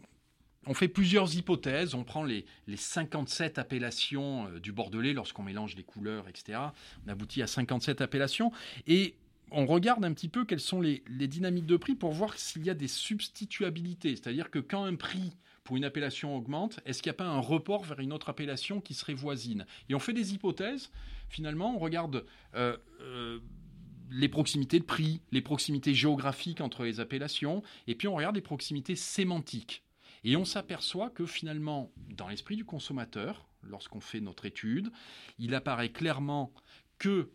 on 0.66 0.74
fait 0.74 0.88
plusieurs 0.88 1.36
hypothèses. 1.36 1.94
On 1.94 2.04
prend 2.04 2.24
les, 2.24 2.44
les 2.66 2.76
57 2.76 3.60
appellations 3.60 4.50
du 4.60 4.72
Bordelais 4.72 5.14
lorsqu'on 5.14 5.44
mélange 5.44 5.76
les 5.76 5.84
couleurs, 5.84 6.28
etc. 6.28 6.58
On 7.06 7.12
aboutit 7.12 7.44
à 7.44 7.48
57 7.48 8.02
appellations. 8.02 8.52
Et 8.88 9.14
on 9.52 9.68
regarde 9.68 10.04
un 10.06 10.14
petit 10.14 10.28
peu 10.28 10.44
quelles 10.44 10.60
sont 10.60 10.82
les, 10.82 11.04
les 11.08 11.28
dynamiques 11.28 11.68
de 11.68 11.78
prix 11.78 11.94
pour 11.94 12.14
voir 12.14 12.36
s'il 12.36 12.66
y 12.66 12.72
a 12.72 12.74
des 12.74 12.88
substituabilités. 12.88 14.16
C'est-à-dire 14.16 14.50
que 14.50 14.58
quand 14.58 14.86
un 14.86 14.96
prix 14.96 15.38
pour 15.68 15.76
une 15.76 15.84
appellation 15.84 16.34
augmente, 16.34 16.80
est-ce 16.86 17.04
qu'il 17.04 17.10
n'y 17.10 17.16
a 17.16 17.18
pas 17.18 17.26
un 17.26 17.42
report 17.42 17.84
vers 17.84 18.00
une 18.00 18.14
autre 18.14 18.30
appellation 18.30 18.80
qui 18.80 18.94
serait 18.94 19.14
voisine? 19.14 19.66
Et 19.90 19.96
on 19.96 20.00
fait 20.00 20.14
des 20.14 20.34
hypothèses. 20.34 20.92
Finalement, 21.28 21.76
on 21.76 21.78
regarde 21.78 22.24
euh, 22.56 22.78
euh, 23.02 23.42
les 24.10 24.30
proximités 24.30 24.80
de 24.80 24.86
prix, 24.86 25.20
les 25.34 25.42
proximités 25.42 25.94
géographiques 25.94 26.62
entre 26.62 26.86
les 26.86 27.02
appellations, 27.02 27.64
et 27.86 27.96
puis 27.96 28.08
on 28.08 28.16
regarde 28.16 28.36
les 28.36 28.42
proximités 28.42 28.96
sémantiques. 28.96 29.84
Et 30.24 30.38
on 30.38 30.46
s'aperçoit 30.46 31.10
que 31.10 31.26
finalement, 31.26 31.92
dans 32.16 32.30
l'esprit 32.30 32.56
du 32.56 32.64
consommateur, 32.64 33.46
lorsqu'on 33.62 34.00
fait 34.00 34.22
notre 34.22 34.46
étude, 34.46 34.90
il 35.38 35.54
apparaît 35.54 35.92
clairement 35.92 36.54
que 36.98 37.30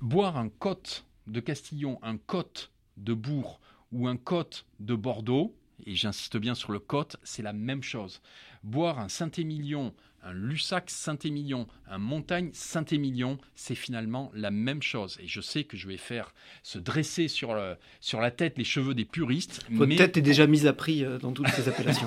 boire 0.00 0.36
un 0.36 0.48
côte 0.48 1.06
de 1.28 1.38
Castillon, 1.38 2.00
un 2.02 2.18
côte 2.18 2.72
de 2.96 3.14
Bourg 3.14 3.60
ou 3.92 4.08
un 4.08 4.16
côte 4.16 4.66
de 4.80 4.96
Bordeaux, 4.96 5.54
et 5.86 5.94
j'insiste 5.94 6.36
bien 6.36 6.54
sur 6.54 6.72
le 6.72 6.78
côte, 6.78 7.16
c'est 7.22 7.42
la 7.42 7.52
même 7.52 7.82
chose. 7.82 8.20
Boire 8.62 8.98
un 8.98 9.08
Saint-Émilion, 9.08 9.94
un 10.22 10.32
Lussac 10.32 10.90
Saint-Émilion, 10.90 11.66
un 11.88 11.98
Montagne 11.98 12.50
Saint-Émilion, 12.52 13.38
c'est 13.54 13.74
finalement 13.74 14.30
la 14.34 14.50
même 14.50 14.82
chose. 14.82 15.18
Et 15.22 15.26
je 15.26 15.40
sais 15.40 15.64
que 15.64 15.76
je 15.76 15.86
vais 15.86 15.96
faire 15.96 16.34
se 16.62 16.78
dresser 16.78 17.28
sur, 17.28 17.54
le, 17.54 17.76
sur 18.00 18.20
la 18.20 18.30
tête 18.30 18.58
les 18.58 18.64
cheveux 18.64 18.94
des 18.94 19.04
puristes. 19.04 19.64
Votre 19.70 19.96
tête 19.96 20.16
est 20.16 20.22
déjà 20.22 20.46
mise 20.46 20.66
à 20.66 20.72
prix 20.72 21.04
euh, 21.04 21.18
dans 21.18 21.32
toutes 21.32 21.48
ces 21.48 21.68
appellations. 21.68 22.06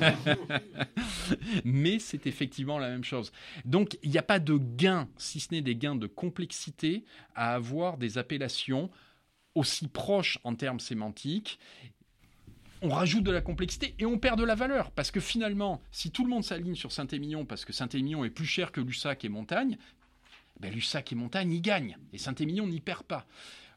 mais 1.64 2.00
c'est 2.00 2.28
effectivement 2.28 2.80
la 2.80 2.90
même 2.90 3.04
chose. 3.04 3.32
Donc 3.66 3.98
il 4.04 4.12
n'y 4.12 4.18
a 4.18 4.24
pas 4.24 4.40
de 4.40 4.58
gain, 4.58 5.08
si 5.18 5.40
ce 5.40 5.54
n'est 5.54 5.62
des 5.62 5.76
gains 5.76 5.96
de 5.96 6.08
complexité, 6.08 7.06
à 7.36 7.54
avoir 7.54 7.98
des 7.98 8.18
appellations 8.18 8.90
aussi 9.56 9.88
proches 9.88 10.38
en 10.44 10.56
termes 10.56 10.80
sémantiques 10.80 11.60
on 12.82 12.90
rajoute 12.90 13.24
de 13.24 13.32
la 13.32 13.42
complexité 13.42 13.96
et 14.00 14.06
on 14.06 14.18
perd 14.18 14.40
de 14.40 14.44
la 14.44 14.56
valeur. 14.56 14.92
Parce 14.92 15.12
que 15.12 15.20
finalement, 15.20 15.82
si 15.92 16.12
tout 16.12 16.24
le 16.24 16.30
monde 16.30 16.44
s'aligne 16.44 16.76
sur 16.76 16.92
Saint-Émilion, 16.92 17.46
parce 17.46 17.66
que 17.66 17.74
Saint-Émilion 17.74 18.26
est 18.26 18.30
plus 18.30 18.46
cher 18.46 18.72
que 18.72 18.82
Lussac 18.82 19.24
et 19.24 19.30
Montagne, 19.30 19.78
ben 20.60 20.74
Lussac 20.74 21.12
et 21.12 21.16
Montagne 21.16 21.52
y 21.52 21.62
gagnent. 21.62 21.98
Et 22.14 22.18
Saint-Émilion 22.18 22.68
n'y 22.68 22.80
perd 22.80 23.04
pas. 23.04 23.26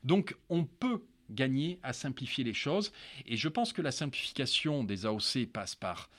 Donc 0.04 0.37
on 0.49 0.64
peut 0.64 1.02
gagner 1.30 1.78
à 1.82 1.92
simplifier 1.92 2.44
les 2.44 2.54
choses. 2.54 2.92
Et 3.26 3.37
je 3.37 3.49
pense 3.49 3.73
que 3.73 3.82
la 3.82 3.92
simplification 3.92 4.84
des 4.84 5.06
AOC 5.06 5.46
passe 5.52 5.75
par 5.75 6.11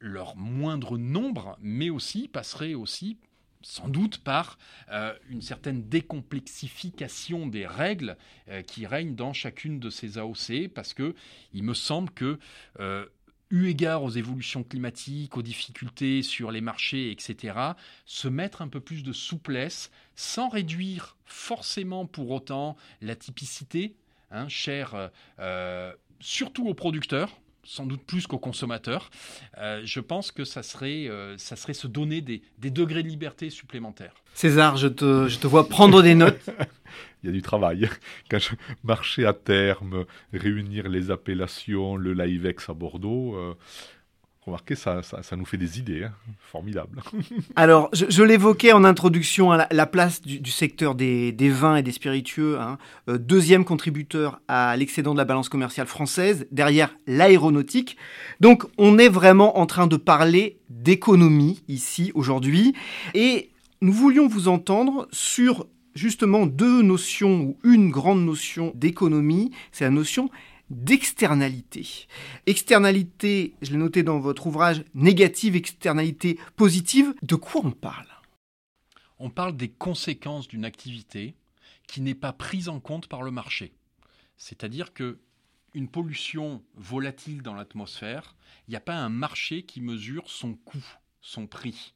leur 0.00 0.36
moindre 0.36 0.98
nombre, 0.98 1.56
mais 1.60 1.90
aussi 1.90 2.28
passerait 2.28 2.74
aussi 2.74 3.18
sans 3.62 3.88
doute 3.88 4.18
par 4.18 4.58
euh, 4.90 5.14
une 5.28 5.42
certaine 5.42 5.88
décomplexification 5.88 7.46
des 7.46 7.66
règles 7.66 8.16
euh, 8.48 8.62
qui 8.62 8.86
règnent 8.86 9.14
dans 9.14 9.32
chacune 9.32 9.80
de 9.80 9.90
ces 9.90 10.18
AOC, 10.18 10.68
parce 10.74 10.94
que 10.94 11.14
il 11.52 11.62
me 11.62 11.74
semble 11.74 12.10
que 12.10 12.38
euh, 12.80 13.06
eu 13.50 13.66
égard 13.66 14.02
aux 14.02 14.10
évolutions 14.10 14.62
climatiques, 14.64 15.36
aux 15.36 15.42
difficultés 15.42 16.22
sur 16.22 16.50
les 16.50 16.62
marchés, 16.62 17.10
etc., 17.10 17.54
se 18.06 18.28
mettre 18.28 18.62
un 18.62 18.68
peu 18.68 18.80
plus 18.80 19.02
de 19.02 19.12
souplesse 19.12 19.90
sans 20.14 20.48
réduire 20.48 21.16
forcément 21.26 22.06
pour 22.06 22.30
autant 22.30 22.76
la 23.02 23.14
typicité, 23.14 23.94
hein, 24.30 24.48
chère 24.48 25.10
surtout 26.22 26.66
aux 26.66 26.74
producteurs, 26.74 27.41
sans 27.64 27.86
doute 27.86 28.02
plus 28.04 28.26
qu'aux 28.26 28.38
consommateurs, 28.38 29.10
euh, 29.58 29.82
je 29.84 30.00
pense 30.00 30.32
que 30.32 30.44
ça 30.44 30.62
serait, 30.62 31.08
euh, 31.08 31.36
ça 31.38 31.56
serait 31.56 31.74
se 31.74 31.86
donner 31.86 32.20
des, 32.20 32.42
degrés 32.58 33.02
de 33.02 33.08
liberté 33.08 33.50
supplémentaires. 33.50 34.14
César, 34.34 34.76
je 34.76 34.88
te, 34.88 35.28
je 35.28 35.38
te 35.38 35.46
vois 35.46 35.68
prendre 35.68 36.02
des 36.02 36.14
notes. 36.14 36.50
Il 37.22 37.26
y 37.26 37.28
a 37.28 37.32
du 37.32 37.42
travail. 37.42 37.88
Quand 38.30 38.38
je 38.38 38.54
marchais 38.82 39.24
à 39.24 39.32
terme, 39.32 40.04
réunir 40.32 40.88
les 40.88 41.10
appellations, 41.10 41.96
le 41.96 42.14
Livex 42.14 42.68
à 42.68 42.74
Bordeaux, 42.74 43.36
euh, 43.36 43.54
Remarquez, 44.44 44.74
ça, 44.74 45.02
ça, 45.02 45.36
nous 45.36 45.44
fait 45.44 45.56
des 45.56 45.78
idées, 45.78 46.02
hein. 46.02 46.12
formidable. 46.40 47.00
Alors, 47.56 47.90
je, 47.92 48.22
l'évoquais 48.24 48.72
en 48.72 48.82
introduction 48.82 49.52
à 49.52 49.68
la, 49.70 49.86
place 49.86 50.20
du, 50.20 50.50
secteur 50.50 50.96
des, 50.96 51.32
vins 51.48 51.76
et 51.76 51.82
des 51.84 51.92
spiritueux, 51.92 52.58
hein. 52.58 52.76
euh, 53.08 53.18
deuxième 53.18 53.64
contributeur 53.64 54.40
à 54.48 54.76
l'excédent 54.76 55.12
de 55.12 55.18
la 55.18 55.24
balance 55.24 55.48
commerciale 55.48 55.86
française, 55.86 56.48
derrière 56.50 56.92
l'aéronautique. 57.06 57.96
Donc, 58.40 58.64
on 58.78 58.98
est 58.98 59.08
vraiment 59.08 59.58
en 59.58 59.66
train 59.66 59.86
de 59.86 59.96
parler 59.96 60.58
d'économie 60.70 61.62
ici 61.68 62.10
aujourd'hui, 62.16 62.74
et 63.14 63.50
nous 63.80 63.92
voulions 63.92 64.26
vous 64.26 64.48
entendre 64.48 65.06
sur 65.12 65.66
justement 65.94 66.46
deux 66.46 66.82
notions 66.82 67.42
ou 67.42 67.58
une 67.62 67.90
grande 67.90 68.24
notion 68.24 68.72
d'économie, 68.74 69.52
c'est 69.70 69.84
la 69.84 69.90
notion 69.90 70.30
d'externalité. 70.72 72.06
Externalité, 72.46 73.54
je 73.62 73.70
l'ai 73.70 73.76
noté 73.76 74.02
dans 74.02 74.18
votre 74.18 74.46
ouvrage, 74.46 74.82
négative, 74.94 75.54
externalité 75.54 76.38
positive, 76.56 77.14
de 77.22 77.36
quoi 77.36 77.60
on 77.64 77.70
parle? 77.70 78.08
On 79.18 79.30
parle 79.30 79.56
des 79.56 79.68
conséquences 79.68 80.48
d'une 80.48 80.64
activité 80.64 81.36
qui 81.86 82.00
n'est 82.00 82.14
pas 82.14 82.32
prise 82.32 82.68
en 82.68 82.80
compte 82.80 83.06
par 83.06 83.22
le 83.22 83.30
marché. 83.30 83.72
C'est-à-dire 84.36 84.92
que 84.92 85.20
une 85.74 85.88
pollution 85.88 86.62
volatile 86.74 87.42
dans 87.42 87.54
l'atmosphère, 87.54 88.34
il 88.66 88.72
n'y 88.72 88.76
a 88.76 88.80
pas 88.80 88.96
un 88.96 89.08
marché 89.08 89.62
qui 89.62 89.80
mesure 89.80 90.28
son 90.28 90.54
coût, 90.54 90.84
son 91.20 91.46
prix. 91.46 91.94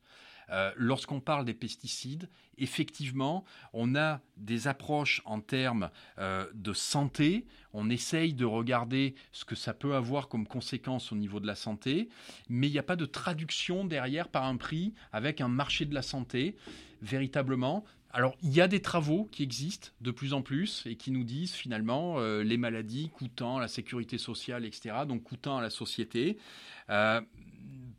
Euh, 0.51 0.71
lorsqu'on 0.77 1.21
parle 1.21 1.45
des 1.45 1.55
pesticides, 1.55 2.29
effectivement, 2.59 3.45
on 3.73 3.95
a 3.97 4.21
des 4.37 4.69
approches 4.69 5.23
en 5.25 5.41
termes 5.41 5.91
euh, 6.19 6.47
de 6.55 6.73
santé. 6.73 7.47
On 7.73 7.91
essaye 7.91 8.33
de 8.33 8.45
regarder 8.45 9.15
ce 9.33 9.45
que 9.45 9.55
ça 9.55 9.75
peut 9.75 9.95
avoir 9.95 10.29
comme 10.29 10.47
conséquence 10.47 11.13
au 11.13 11.17
niveau 11.17 11.41
de 11.41 11.47
la 11.47 11.57
santé, 11.57 12.09
mais 12.49 12.69
il 12.69 12.73
n'y 12.73 12.79
a 12.79 12.85
pas 12.85 12.97
de 12.97 13.07
traduction 13.07 13.85
derrière 13.85 14.29
par 14.29 14.45
un 14.45 14.57
prix 14.57 14.95
avec 15.13 15.41
un 15.41 15.49
marché 15.49 15.85
de 15.85 15.95
la 15.95 16.03
santé 16.03 16.57
véritablement. 17.03 17.85
Alors, 18.13 18.35
il 18.43 18.55
y 18.55 18.63
a 18.63 18.69
des 18.69 18.81
travaux 18.81 19.29
qui 19.31 19.43
existent 19.43 19.89
de 20.01 20.11
plus 20.11 20.33
en 20.33 20.41
plus 20.41 20.85
et 20.87 20.97
qui 20.97 21.11
nous 21.11 21.25
disent 21.25 21.53
finalement 21.53 22.15
euh, 22.19 22.43
les 22.43 22.57
maladies 22.57 23.11
coûtant 23.11 23.59
à 23.59 23.61
la 23.61 23.69
sécurité 23.69 24.17
sociale, 24.17 24.65
etc., 24.65 24.95
donc 25.07 25.23
coûtant 25.23 25.59
à 25.59 25.63
la 25.63 25.69
société. 25.69 26.39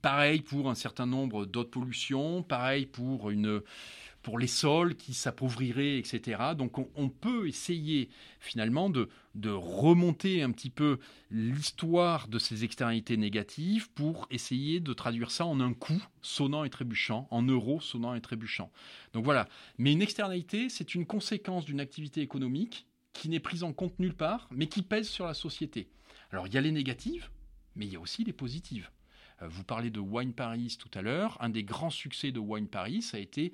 Pareil 0.02 0.42
pour 0.42 0.70
un 0.70 0.76
certain 0.76 1.06
nombre 1.06 1.46
d'autres 1.46 1.70
pollutions, 1.70 2.44
pareil 2.44 2.86
pour 2.86 3.30
une, 3.30 3.62
pour 4.28 4.40
les 4.40 4.48
sols 4.48 4.96
qui 4.96 5.14
s'appauvriraient, 5.14 5.98
etc. 5.98 6.52
Donc 6.58 6.78
on, 6.96 7.08
peut 7.10 7.48
essayer 7.48 8.10
finalement 8.42 8.90
de, 8.90 9.08
de, 9.36 9.50
remonter 9.50 10.44
un 10.44 10.52
petit 10.52 10.70
peu 10.70 11.00
l'histoire 11.32 12.28
de 12.28 12.38
ces 12.38 12.66
externalités 12.66 13.16
négatives 13.16 13.90
pour 13.92 14.28
essayer 14.30 14.80
de 14.82 14.92
traduire 14.92 15.32
ça 15.32 15.46
en 15.46 15.62
un 15.62 15.74
coût 15.74 16.04
sonnant 16.22 16.66
et 16.66 16.70
trébuchant, 16.70 17.30
en 17.32 17.42
euros 17.44 17.80
sonnant 17.80 18.16
et 18.16 18.22
trébuchant. 18.22 18.70
Donc 19.14 19.24
voilà. 19.24 19.48
Mais 19.78 19.94
une 19.94 20.02
externalité, 20.02 20.68
c'est 20.68 20.94
une 20.94 21.06
conséquence 21.06 21.64
d'une 21.64 21.80
activité 21.80 22.20
économique 22.20 22.86
qui 23.14 23.30
n'est 23.30 23.40
prise 23.40 23.64
en 23.64 23.72
compte 23.72 23.98
nulle 23.98 24.14
part, 24.14 24.50
mais 24.52 24.68
qui 24.68 24.82
pèse 24.82 25.08
sur 25.08 25.26
la 25.26 25.34
société. 25.34 25.90
Alors 26.32 26.48
il 26.48 26.54
y 26.54 26.58
a 26.58 26.62
les 26.62 26.74
négatives, 26.74 27.30
mais 27.78 27.86
il 27.86 27.94
y 27.94 27.96
a 27.96 28.02
aussi 28.02 28.26
les 28.26 28.34
positives. 28.34 28.90
Euh, 29.42 29.48
vous 29.48 29.64
parlez 29.64 29.90
de 29.90 30.00
Wine 30.00 30.34
Paris 30.34 30.78
tout 30.80 30.92
à 30.98 31.02
l'heure. 31.02 31.38
Un 31.42 31.50
des 31.50 31.64
grands 31.64 31.90
succès 31.90 32.32
de 32.32 32.40
Wine 32.40 32.68
Paris 32.68 33.06
a 33.14 33.20
été 33.20 33.54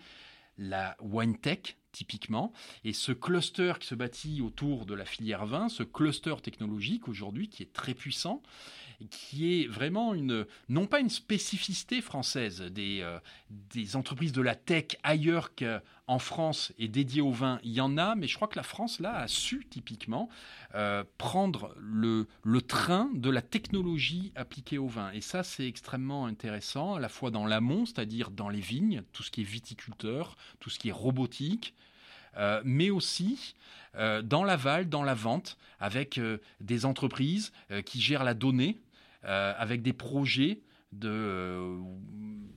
la 0.57 0.95
wine 1.01 1.37
tech 1.37 1.77
typiquement. 1.91 2.53
Et 2.83 2.93
ce 2.93 3.11
cluster 3.11 3.73
qui 3.79 3.87
se 3.87 3.95
bâtit 3.95 4.41
autour 4.41 4.85
de 4.85 4.93
la 4.93 5.05
filière 5.05 5.45
vin, 5.45 5.69
ce 5.69 5.83
cluster 5.83 6.35
technologique 6.41 7.07
aujourd'hui 7.07 7.49
qui 7.49 7.63
est 7.63 7.71
très 7.71 7.93
puissant, 7.93 8.41
qui 9.09 9.61
est 9.61 9.67
vraiment 9.67 10.13
une, 10.13 10.45
non 10.69 10.87
pas 10.87 10.99
une 10.99 11.09
spécificité 11.09 12.01
française 12.01 12.61
des, 12.61 13.01
euh, 13.01 13.19
des 13.49 13.95
entreprises 13.95 14.31
de 14.31 14.41
la 14.41 14.55
tech 14.55 14.97
ailleurs 15.03 15.51
qu'en 15.55 16.19
France 16.19 16.73
et 16.77 16.87
dédiées 16.87 17.21
au 17.21 17.31
vin, 17.31 17.59
il 17.63 17.71
y 17.71 17.81
en 17.81 17.97
a, 17.97 18.15
mais 18.15 18.27
je 18.27 18.35
crois 18.35 18.47
que 18.47 18.55
la 18.55 18.63
France, 18.63 18.99
là, 18.99 19.15
a 19.15 19.27
su 19.27 19.65
typiquement 19.69 20.29
euh, 20.75 21.03
prendre 21.17 21.75
le, 21.77 22.27
train 22.61 23.09
de 23.13 23.29
la 23.29 23.41
technologie 23.41 24.31
appliquée 24.35 24.77
au 24.77 24.87
vin. 24.87 25.11
Et 25.11 25.21
ça, 25.21 25.43
c'est 25.43 25.67
extrêmement 25.67 26.25
intéressant, 26.25 26.95
à 26.95 26.99
la 26.99 27.09
fois 27.09 27.31
dans 27.31 27.45
l'amont, 27.45 27.85
c'est-à-dire 27.85 28.31
dans 28.31 28.49
les 28.49 28.61
vignes, 28.61 29.03
tout 29.11 29.23
ce 29.23 29.31
qui 29.31 29.41
est 29.41 29.45
viticulteur, 29.45 30.35
tout 30.59 30.69
ce 30.69 30.79
qui 30.79 30.89
est 30.89 30.93
robotique, 30.93 31.73
euh, 32.37 32.61
mais 32.65 32.89
aussi 32.89 33.55
dans 34.23 34.43
l'aval, 34.43 34.89
dans 34.89 35.03
la 35.03 35.13
vente, 35.13 35.55
avec 35.79 36.19
des 36.59 36.85
entreprises 36.85 37.51
qui 37.85 38.01
gèrent 38.01 38.23
la 38.23 38.33
donnée, 38.33 38.79
avec 39.23 39.81
des 39.81 39.93
projets 39.93 40.61
de 40.91 41.79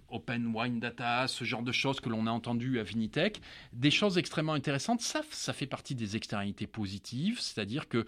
Open 0.08 0.52
Wine 0.54 0.80
Data, 0.80 1.26
ce 1.28 1.44
genre 1.44 1.62
de 1.62 1.73
choses 1.73 2.00
que 2.00 2.08
l'on 2.08 2.26
a 2.26 2.30
entendu 2.30 2.78
à 2.78 2.82
Vinitech, 2.82 3.40
des 3.73 3.90
choses 3.90 4.18
extrêmement 4.18 4.52
intéressantes. 4.52 5.00
Ça, 5.00 5.23
ça 5.30 5.52
fait 5.52 5.66
partie 5.66 5.94
des 5.94 6.16
externalités 6.16 6.66
positives, 6.66 7.40
c'est-à-dire 7.40 7.88
que 7.88 8.06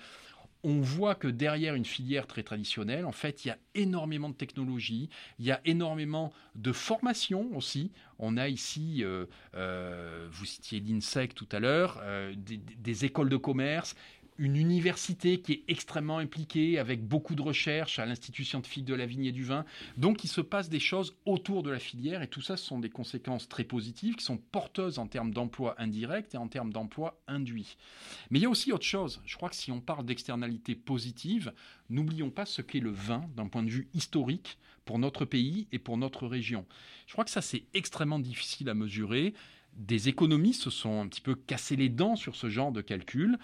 on 0.64 0.80
voit 0.80 1.14
que 1.14 1.28
derrière 1.28 1.74
une 1.74 1.84
filière 1.84 2.26
très 2.26 2.42
traditionnelle, 2.42 3.04
en 3.04 3.12
fait, 3.12 3.44
il 3.44 3.48
y 3.48 3.50
a 3.50 3.58
énormément 3.74 4.28
de 4.28 4.34
technologies, 4.34 5.08
il 5.38 5.46
y 5.46 5.52
a 5.52 5.60
énormément 5.64 6.32
de 6.56 6.72
formation 6.72 7.48
aussi. 7.56 7.92
On 8.18 8.36
a 8.36 8.48
ici, 8.48 9.04
euh, 9.04 9.26
euh, 9.54 10.26
vous 10.32 10.44
citiez 10.44 10.80
l'INSEC 10.80 11.34
tout 11.34 11.48
à 11.52 11.60
l'heure, 11.60 12.00
euh, 12.02 12.34
des, 12.36 13.04
écoles 13.04 13.28
de 13.28 13.36
commerce 13.36 13.94
une 14.38 14.56
université 14.56 15.40
qui 15.40 15.52
est 15.52 15.64
extrêmement 15.68 16.18
impliquée 16.18 16.78
avec 16.78 17.06
beaucoup 17.06 17.34
de 17.34 17.42
recherches 17.42 17.98
à 17.98 18.06
l'Institut 18.06 18.44
scientifique 18.44 18.84
de 18.84 18.94
la 18.94 19.04
vigne 19.04 19.26
et 19.26 19.32
du 19.32 19.44
vin. 19.44 19.64
Donc 19.96 20.24
il 20.24 20.28
se 20.28 20.40
passe 20.40 20.68
des 20.68 20.78
choses 20.80 21.16
autour 21.26 21.62
de 21.62 21.70
la 21.70 21.80
filière 21.80 22.22
et 22.22 22.28
tout 22.28 22.40
ça, 22.40 22.56
ce 22.56 22.64
sont 22.64 22.78
des 22.78 22.90
conséquences 22.90 23.48
très 23.48 23.64
positives 23.64 24.14
qui 24.14 24.24
sont 24.24 24.36
porteuses 24.36 24.98
en 24.98 25.08
termes 25.08 25.32
d'emploi 25.32 25.74
indirect 25.78 26.34
et 26.34 26.38
en 26.38 26.48
termes 26.48 26.72
d'emploi 26.72 27.20
induit. 27.26 27.76
Mais 28.30 28.38
il 28.38 28.42
y 28.42 28.46
a 28.46 28.50
aussi 28.50 28.72
autre 28.72 28.84
chose. 28.84 29.20
Je 29.26 29.36
crois 29.36 29.50
que 29.50 29.56
si 29.56 29.72
on 29.72 29.80
parle 29.80 30.06
d'externalités 30.06 30.76
positives, 30.76 31.52
n'oublions 31.90 32.30
pas 32.30 32.46
ce 32.46 32.62
qu'est 32.62 32.80
le 32.80 32.90
vin 32.90 33.24
d'un 33.36 33.48
point 33.48 33.64
de 33.64 33.70
vue 33.70 33.88
historique 33.92 34.58
pour 34.84 34.98
notre 34.98 35.24
pays 35.24 35.66
et 35.72 35.78
pour 35.78 35.98
notre 35.98 36.26
région. 36.26 36.64
Je 37.06 37.12
crois 37.12 37.24
que 37.24 37.30
ça, 37.30 37.42
c'est 37.42 37.64
extrêmement 37.74 38.18
difficile 38.18 38.68
à 38.68 38.74
mesurer. 38.74 39.34
Des 39.74 40.08
économistes 40.08 40.62
se 40.62 40.70
sont 40.70 41.00
un 41.02 41.08
petit 41.08 41.20
peu 41.20 41.34
cassés 41.34 41.76
les 41.76 41.88
dents 41.88 42.16
sur 42.16 42.36
ce 42.36 42.48
genre 42.48 42.72
de 42.72 42.80
calcul 42.80 43.38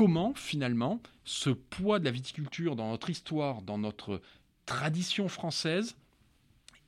comment 0.00 0.32
finalement 0.34 1.02
ce 1.26 1.50
poids 1.50 1.98
de 1.98 2.06
la 2.06 2.10
viticulture 2.10 2.74
dans 2.74 2.88
notre 2.88 3.10
histoire, 3.10 3.60
dans 3.60 3.76
notre 3.76 4.22
tradition 4.64 5.28
française, 5.28 5.94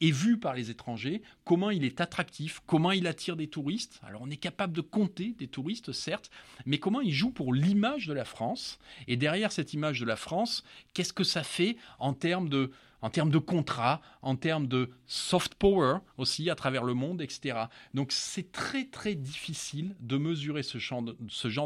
est 0.01 0.11
vu 0.11 0.39
par 0.39 0.55
les 0.55 0.71
étrangers, 0.71 1.21
comment 1.45 1.69
il 1.69 1.85
est 1.85 2.01
attractif, 2.01 2.63
comment 2.67 2.91
il 2.91 3.07
attire 3.07 3.37
des 3.37 3.49
touristes? 3.49 4.01
Alors 4.03 4.23
on 4.23 4.31
est 4.31 4.39
capable 4.39 4.73
de 4.73 4.81
compter 4.81 5.35
des 5.39 5.47
touristes, 5.47 5.93
certes, 5.93 6.31
mais 6.65 6.79
comment 6.79 7.03
il 7.03 7.13
joue 7.13 7.31
pour 7.31 7.53
l'image 7.53 8.07
de 8.07 8.15
la 8.15 8.25
France? 8.25 8.79
Et 9.09 9.19
derrière 9.19 9.53
cette 9.53 9.75
image 9.75 10.01
de 10.01 10.07
la 10.07 10.17
France, 10.17 10.65
qu'est-ce 10.95 11.13
que 11.13 11.23
ça 11.23 11.43
fait 11.43 11.77
en 11.99 12.15
termes 12.15 12.49
de, 12.49 12.71
en 13.03 13.11
termes 13.11 13.31
de 13.31 13.39
contrats, 13.39 14.01
en 14.23 14.37
termes 14.37 14.69
de 14.69 14.91
soft 15.07 15.57
power 15.57 15.99
aussi 16.17 16.49
à 16.49 16.55
travers 16.55 16.85
le 16.85 16.95
monde, 16.95 17.21
etc. 17.21 17.65
Donc 17.95 18.13
c'est 18.13 18.53
très 18.53 18.87
très 18.87 19.15
difficile 19.15 19.95
de 20.01 20.17
mesurer 20.17 20.63
ce 20.63 20.79
genre 20.79 21.03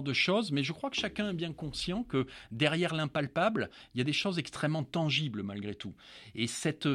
de, 0.02 0.12
choses, 0.12 0.50
mais 0.50 0.62
je 0.62 0.72
crois 0.72 0.90
que 0.90 0.96
chacun 0.96 1.30
est 1.30 1.34
bien 1.34 1.52
conscient 1.52 2.02
que 2.04 2.26
derrière 2.50 2.94
l'impalpable, 2.94 3.70
il 3.94 3.98
y 3.98 4.00
a 4.00 4.04
des 4.04 4.12
choses 4.12 4.38
extrêmement 4.38 4.82
tangibles 4.82 5.42
malgré 5.42 5.74
tout. 5.74 5.94
Et 6.34 6.46
cette, 6.46 6.88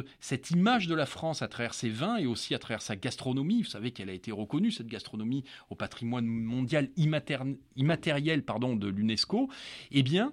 image 0.50 0.88
de 0.88 0.94
la 0.94 1.06
France 1.06 1.42
à 1.42 1.48
travers 1.48 1.74
ses 1.74 1.88
vins 1.88 2.16
et 2.16 2.26
aussi 2.26 2.54
à 2.54 2.58
travers 2.58 2.82
sa 2.82 2.96
gastronomie, 2.96 3.62
vous 3.62 3.68
savez 3.68 3.92
qu'elle 3.92 4.10
a 4.10 4.14
été 4.14 4.32
reconnue, 4.32 4.72
cette 4.72 4.88
gastronomie, 4.88 5.44
au 5.70 5.76
patrimoine 5.76 6.26
mondial 6.26 6.90
immatériel 6.96 8.44
de 8.44 8.88
l'UNESCO, 8.88 9.48
eh 9.92 10.02
bien, 10.02 10.32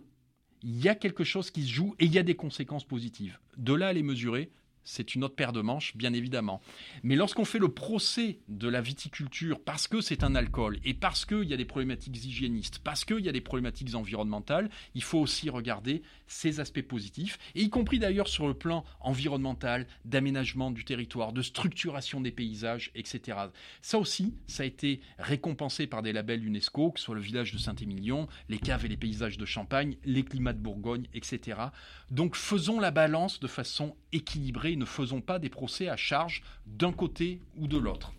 il 0.64 0.84
y 0.84 0.90
a 0.90 0.96
quelque 0.96 1.24
chose 1.24 1.52
qui 1.52 1.64
se 1.64 1.72
joue 1.72 1.96
et 2.00 2.06
il 2.06 2.14
y 2.14 2.20
a 2.20 2.24
des 2.24 2.36
conséquences 2.36 2.84
positives. 2.84 3.38
De 3.58 3.74
là 3.74 3.88
à 3.88 3.94
les 3.94 4.04
mesurer, 4.04 4.50
c'est 4.84 5.16
une 5.16 5.24
autre 5.24 5.36
paire 5.36 5.54
de 5.54 5.62
manches, 5.62 5.96
bien 5.96 6.14
évidemment. 6.14 6.62
Mais 7.04 7.16
lorsqu'on 7.16 7.46
fait 7.46 7.60
le 7.60 7.70
procès 7.70 8.40
de 8.48 8.68
la 8.68 8.82
viticulture 8.82 9.60
parce 9.60 9.88
que 9.88 10.02
c'est 10.02 10.24
un 10.24 10.36
alcool 10.36 10.80
et 10.84 10.94
parce 10.94 11.26
qu'il 11.26 11.44
y 11.44 11.54
a 11.54 11.58
des 11.58 11.66
problématiques 11.66 12.24
hygiénistes, 12.24 12.80
parce 12.80 13.06
qu'il 13.06 13.20
y 13.20 13.30
a 13.30 13.32
des 13.32 13.42
problématiques 13.42 13.96
environnementales, 13.96 14.70
il 14.96 15.04
faut 15.04 15.20
aussi 15.20 15.50
regarder 15.50 16.02
ces 16.28 16.60
aspects 16.60 16.82
positifs, 16.82 17.40
et 17.56 17.62
y 17.62 17.70
compris 17.70 18.00
d'ailleurs 18.00 18.28
sur 18.28 18.48
le 18.48 18.54
plan 18.54 18.86
environnemental, 19.00 19.88
d'aménagement 20.06 20.72
du 20.72 20.86
territoire, 20.86 21.34
de 21.34 21.42
structuration 21.42 22.22
des 22.22 22.32
paysages, 22.32 22.92
etc. 22.96 23.38
Ça 23.82 23.98
aussi, 23.98 24.36
ça 24.48 24.64
a 24.64 24.66
été 24.66 25.02
récompensé 25.18 25.88
par 25.88 26.02
des 26.02 26.14
labels 26.14 26.46
UNESCO, 26.46 26.92
que 26.92 27.00
ce 27.00 27.06
soit 27.06 27.16
le 27.16 27.22
village 27.22 27.52
de 27.52 27.58
Saint-Émilion, 27.58 28.28
les 28.48 28.60
caves 28.60 28.86
et 28.86 28.90
les 28.90 28.98
paysages 28.98 29.38
de 29.38 29.46
Champagne, 29.46 29.98
les 30.06 30.24
climats 30.24 30.54
de 30.54 30.60
Bourgogne, 30.60 31.08
etc. 31.14 31.60
Donc 32.12 32.36
faisons 32.36 32.80
la 32.80 32.92
balance 32.92 33.40
de 33.40 33.48
façon 33.48 33.96
équilibrée 34.12 34.69
ne 34.76 34.86
faisons 34.86 35.22
pas 35.22 35.40
des 35.40 35.50
procès 35.50 35.90
à 35.90 35.98
charge 35.98 36.44
d'un 36.66 36.92
côté 36.92 37.40
ou 37.58 37.68
de 37.68 37.78
l'autre. 37.78 38.14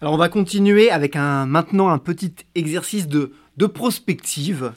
Alors 0.00 0.14
on 0.14 0.18
va 0.18 0.28
continuer 0.28 0.90
avec 0.90 1.14
un, 1.16 1.46
maintenant 1.46 1.88
un 1.88 1.98
petit 1.98 2.34
exercice 2.54 3.06
de, 3.06 3.32
de 3.56 3.66
prospective. 3.66 4.72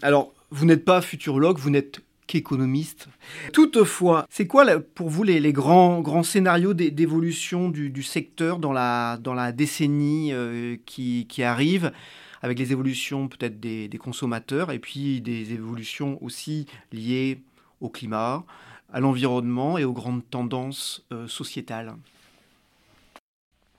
Alors 0.00 0.32
vous 0.50 0.64
n'êtes 0.64 0.84
pas 0.84 1.02
futurologue, 1.02 1.58
vous 1.58 1.70
n'êtes 1.70 2.00
qu'économiste. 2.26 3.08
Toutefois, 3.52 4.26
c'est 4.30 4.46
quoi 4.46 4.64
pour 4.80 5.10
vous 5.10 5.22
les, 5.22 5.52
grands, 5.52 6.00
grands 6.00 6.22
scénarios 6.22 6.72
d'évolution 6.72 7.68
du, 7.68 8.02
secteur 8.02 8.58
dans 8.58 8.72
la, 8.72 9.18
dans 9.18 9.34
la 9.34 9.52
décennie 9.52 10.32
euh, 10.32 10.76
qui, 10.86 11.26
qui, 11.28 11.42
arrive 11.42 11.92
avec 12.40 12.58
les 12.58 12.72
évolutions 12.72 13.28
peut-être 13.28 13.60
des, 13.60 13.88
des, 13.88 13.98
consommateurs 13.98 14.72
et 14.72 14.78
puis 14.78 15.20
des 15.20 15.52
évolutions 15.52 16.22
aussi 16.22 16.66
liées 16.92 17.42
au 17.80 17.88
climat, 17.88 18.44
à 18.92 19.00
l'environnement 19.00 19.78
et 19.78 19.84
aux 19.84 19.92
grandes 19.92 20.28
tendances 20.28 21.02
euh, 21.12 21.26
sociétales 21.26 21.96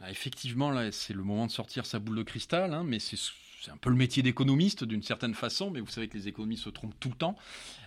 ah, 0.01 0.11
Effectivement, 0.11 0.71
là, 0.71 0.91
c'est 0.91 1.13
le 1.13 1.23
moment 1.23 1.45
de 1.45 1.51
sortir 1.51 1.85
sa 1.85 1.99
boule 1.99 2.17
de 2.17 2.23
cristal, 2.23 2.73
hein, 2.73 2.83
mais 2.85 2.99
c'est 2.99 3.17
un 3.71 3.77
peu 3.77 3.89
le 3.89 3.95
métier 3.95 4.23
d'économiste 4.23 4.83
d'une 4.83 5.03
certaine 5.03 5.35
façon, 5.35 5.71
mais 5.71 5.79
vous 5.79 5.87
savez 5.87 6.07
que 6.07 6.17
les 6.17 6.27
économistes 6.27 6.63
se 6.63 6.69
trompent 6.69 6.99
tout 6.99 7.09
le 7.09 7.15
temps. 7.15 7.37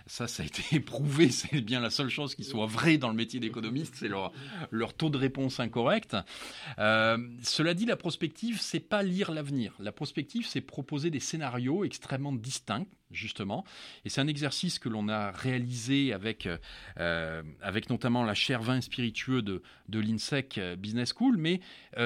Ça, 0.07 0.27
ça 0.27 0.43
a 0.43 0.45
été 0.45 0.79
prouvé, 0.81 1.29
c'est 1.29 1.61
bien 1.61 1.81
la 1.81 1.89
seule 1.89 2.09
chose 2.09 2.33
qui 2.33 2.43
soit 2.43 2.65
vraie 2.65 2.97
dans 2.97 3.09
le 3.09 3.15
métier 3.15 3.39
d'économiste, 3.39 3.95
c'est 3.95 4.07
leur, 4.07 4.31
leur, 4.71 4.93
taux 4.93 5.09
de 5.09 5.17
réponse 5.17 5.59
incorrect. 5.59 6.15
Euh, 6.79 7.17
cela 7.43 7.73
dit, 7.73 7.85
la 7.85 7.97
prospective, 7.97 8.59
c'est 8.61 8.79
pas 8.79 9.03
lire 9.03 9.31
l'avenir. 9.31 9.73
La 9.79 9.91
prospective, 9.91 10.47
c'est 10.47 10.61
proposer 10.61 11.09
des 11.11 11.19
scénarios 11.19 11.83
extrêmement 11.83 12.31
distincts 12.33 12.87
justement. 13.09 13.63
Et 14.03 14.09
c'est 14.09 14.19
un 14.19 14.27
exercice 14.27 14.79
que 14.79 14.89
l'on 14.89 15.07
a 15.07 15.31
réalisé 15.31 16.11
avec, 16.11 16.45
euh, 16.99 17.41
avec 17.61 17.89
notamment 17.89 18.25
la 18.25 18.33
chaire 18.33 18.61
vin 18.61 18.81
spiritueux 18.81 19.41
de, 19.41 19.63
de 19.87 19.99
l'INSEC 19.99 20.59
Business 20.77 21.13
School, 21.17 21.37
mais 21.37 21.61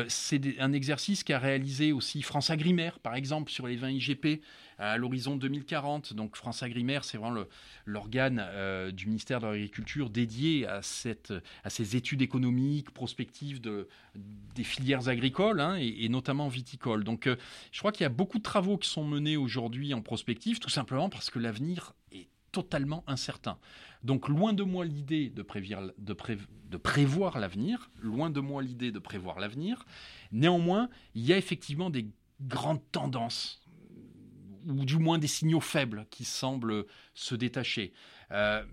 c'est 0.10 0.60
un 0.60 0.74
exercice 0.74 1.24
qu'a 1.24 1.40
réalisé 1.40 1.92
aussi 1.92 2.22
France 2.22 2.52
Agrimaire, 2.52 3.00
par 3.00 3.16
exemple, 3.16 3.52
sur 3.52 3.66
les 3.66 3.78
vins 3.78 3.90
IGP 3.90 4.44
à 4.78 4.98
l'horizon 4.98 5.36
2040. 5.36 6.14
Donc 6.14 6.36
France 6.36 6.64
Agrimaire, 6.64 7.04
c'est 7.04 7.18
vraiment 7.18 7.44
l'organe 7.86 8.44
euh, 8.44 8.92
du 8.92 9.08
ministère 9.08 9.40
de 9.40 9.48
l'Agriculture 9.48 10.10
dédié 10.10 10.68
à, 10.68 10.82
cette, 10.82 11.34
à 11.64 11.70
ces 11.70 11.96
études 11.96 12.22
économiques, 12.22 12.92
prospectives 12.92 13.62
de, 13.62 13.88
des 14.16 14.64
filières 14.64 15.08
agricoles 15.08 15.60
hein, 15.60 15.76
et, 15.76 16.10
notamment 16.10 16.48
viticoles. 16.48 17.04
Donc 17.04 17.28
euh, 17.28 17.36
je 17.72 17.80
crois 17.80 17.92
qu'il 17.92 18.04
y 18.04 18.06
a 18.06 18.10
beaucoup 18.10 18.38
de 18.38 18.44
travaux 18.44 18.78
qui 18.78 18.90
sont 18.90 19.06
menés 19.06 19.38
aujourd'hui 19.38 19.94
en 19.94 20.02
prospective, 20.02 20.60
tout 20.60 20.70
simplement 20.70 21.10
parce 21.10 21.30
que 21.30 21.40
l'avenir 21.40 21.94
est 22.12 22.28
totalement 22.52 23.04
incertain. 23.08 23.58
Donc 24.04 24.28
loin 24.28 24.54
de 24.54 24.64
moi 24.64 24.86
l'idée 24.86 25.30
de, 25.30 25.42
prévoir 25.42 27.40
l'avenir, 27.40 27.90
loin 28.02 28.30
de 28.30 28.40
moi 28.40 28.62
l'idée 28.62 28.92
de 28.92 29.00
prévoir 29.00 29.40
l'avenir. 29.40 29.86
Néanmoins, 30.32 30.90
il 31.16 31.24
y 31.24 31.34
a 31.34 31.38
effectivement 31.38 31.90
des 31.90 32.08
grandes 32.42 32.82
tendances 32.92 33.61
ou 34.68 34.86
du 34.86 34.98
moins 34.98 35.18
des 35.18 35.28
signaux 35.28 35.62
faibles 35.62 36.06
qui 36.10 36.26
semblent 36.26 36.86
se 37.14 37.36
détacher. 37.36 37.94
Euh, 38.32 38.64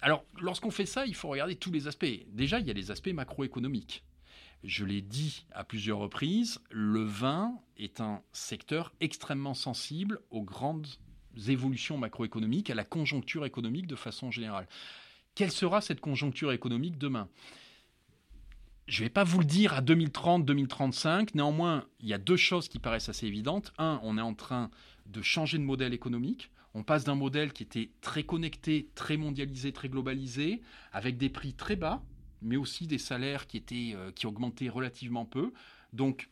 alors, 0.00 0.24
lorsqu'on 0.40 0.70
fait 0.70 0.86
ça, 0.86 1.06
il 1.06 1.14
faut 1.14 1.28
regarder 1.28 1.56
tous 1.56 1.72
les 1.72 1.88
aspects. 1.88 2.06
Déjà, 2.28 2.60
il 2.60 2.66
y 2.66 2.70
a 2.70 2.74
les 2.74 2.90
aspects 2.90 3.12
macroéconomiques. 3.12 4.04
Je 4.64 4.84
l'ai 4.84 5.02
dit 5.02 5.46
à 5.52 5.64
plusieurs 5.64 5.98
reprises, 5.98 6.60
le 6.70 7.02
vin 7.04 7.54
est 7.76 8.00
un 8.00 8.22
secteur 8.32 8.92
extrêmement 9.00 9.54
sensible 9.54 10.20
aux 10.30 10.42
grandes 10.42 10.88
évolutions 11.46 11.96
macroéconomiques, 11.96 12.70
à 12.70 12.74
la 12.74 12.84
conjoncture 12.84 13.44
économique 13.44 13.86
de 13.86 13.94
façon 13.94 14.30
générale. 14.30 14.66
Quelle 15.36 15.52
sera 15.52 15.80
cette 15.80 16.00
conjoncture 16.00 16.50
économique 16.50 16.98
demain? 16.98 17.28
Je 18.88 19.02
ne 19.02 19.06
vais 19.06 19.10
pas 19.10 19.22
vous 19.22 19.38
le 19.38 19.44
dire 19.44 19.74
à 19.74 19.80
2030, 19.80 20.44
2035. 20.44 21.34
Néanmoins, 21.34 21.84
il 22.00 22.08
y 22.08 22.14
a 22.14 22.18
deux 22.18 22.36
choses 22.36 22.68
qui 22.68 22.78
paraissent 22.78 23.10
assez 23.10 23.26
évidentes. 23.26 23.72
Un, 23.78 24.00
on 24.02 24.16
est 24.16 24.22
en 24.22 24.34
train 24.34 24.70
de 25.08 25.22
changer 25.22 25.58
de 25.58 25.62
modèle 25.62 25.94
économique. 25.94 26.50
On 26.74 26.82
passe 26.82 27.04
d'un 27.04 27.14
modèle 27.14 27.52
qui 27.52 27.62
était 27.62 27.90
très 28.00 28.24
connecté, 28.24 28.88
très 28.94 29.16
mondialisé, 29.16 29.72
très 29.72 29.88
globalisé, 29.88 30.60
avec 30.92 31.16
des 31.16 31.28
prix 31.28 31.54
très 31.54 31.76
bas, 31.76 32.02
mais 32.42 32.56
aussi 32.56 32.86
des 32.86 32.98
salaires 32.98 33.46
qui, 33.46 33.56
étaient, 33.56 33.92
euh, 33.94 34.12
qui 34.12 34.26
augmentaient 34.26 34.68
relativement 34.68 35.24
peu. 35.24 35.52
Donc, 35.92 36.28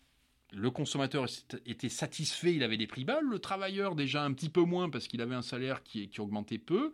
le 0.52 0.70
consommateur 0.70 1.26
était 1.64 1.88
satisfait, 1.88 2.54
il 2.54 2.62
avait 2.62 2.76
des 2.76 2.86
prix 2.86 3.04
bas. 3.04 3.20
Le 3.20 3.38
travailleur, 3.38 3.96
déjà 3.96 4.24
un 4.24 4.32
petit 4.32 4.48
peu 4.48 4.62
moins, 4.62 4.88
parce 4.90 5.08
qu'il 5.08 5.20
avait 5.20 5.34
un 5.34 5.42
salaire 5.42 5.82
qui, 5.82 6.08
qui 6.08 6.20
augmentait 6.20 6.58
peu. 6.58 6.92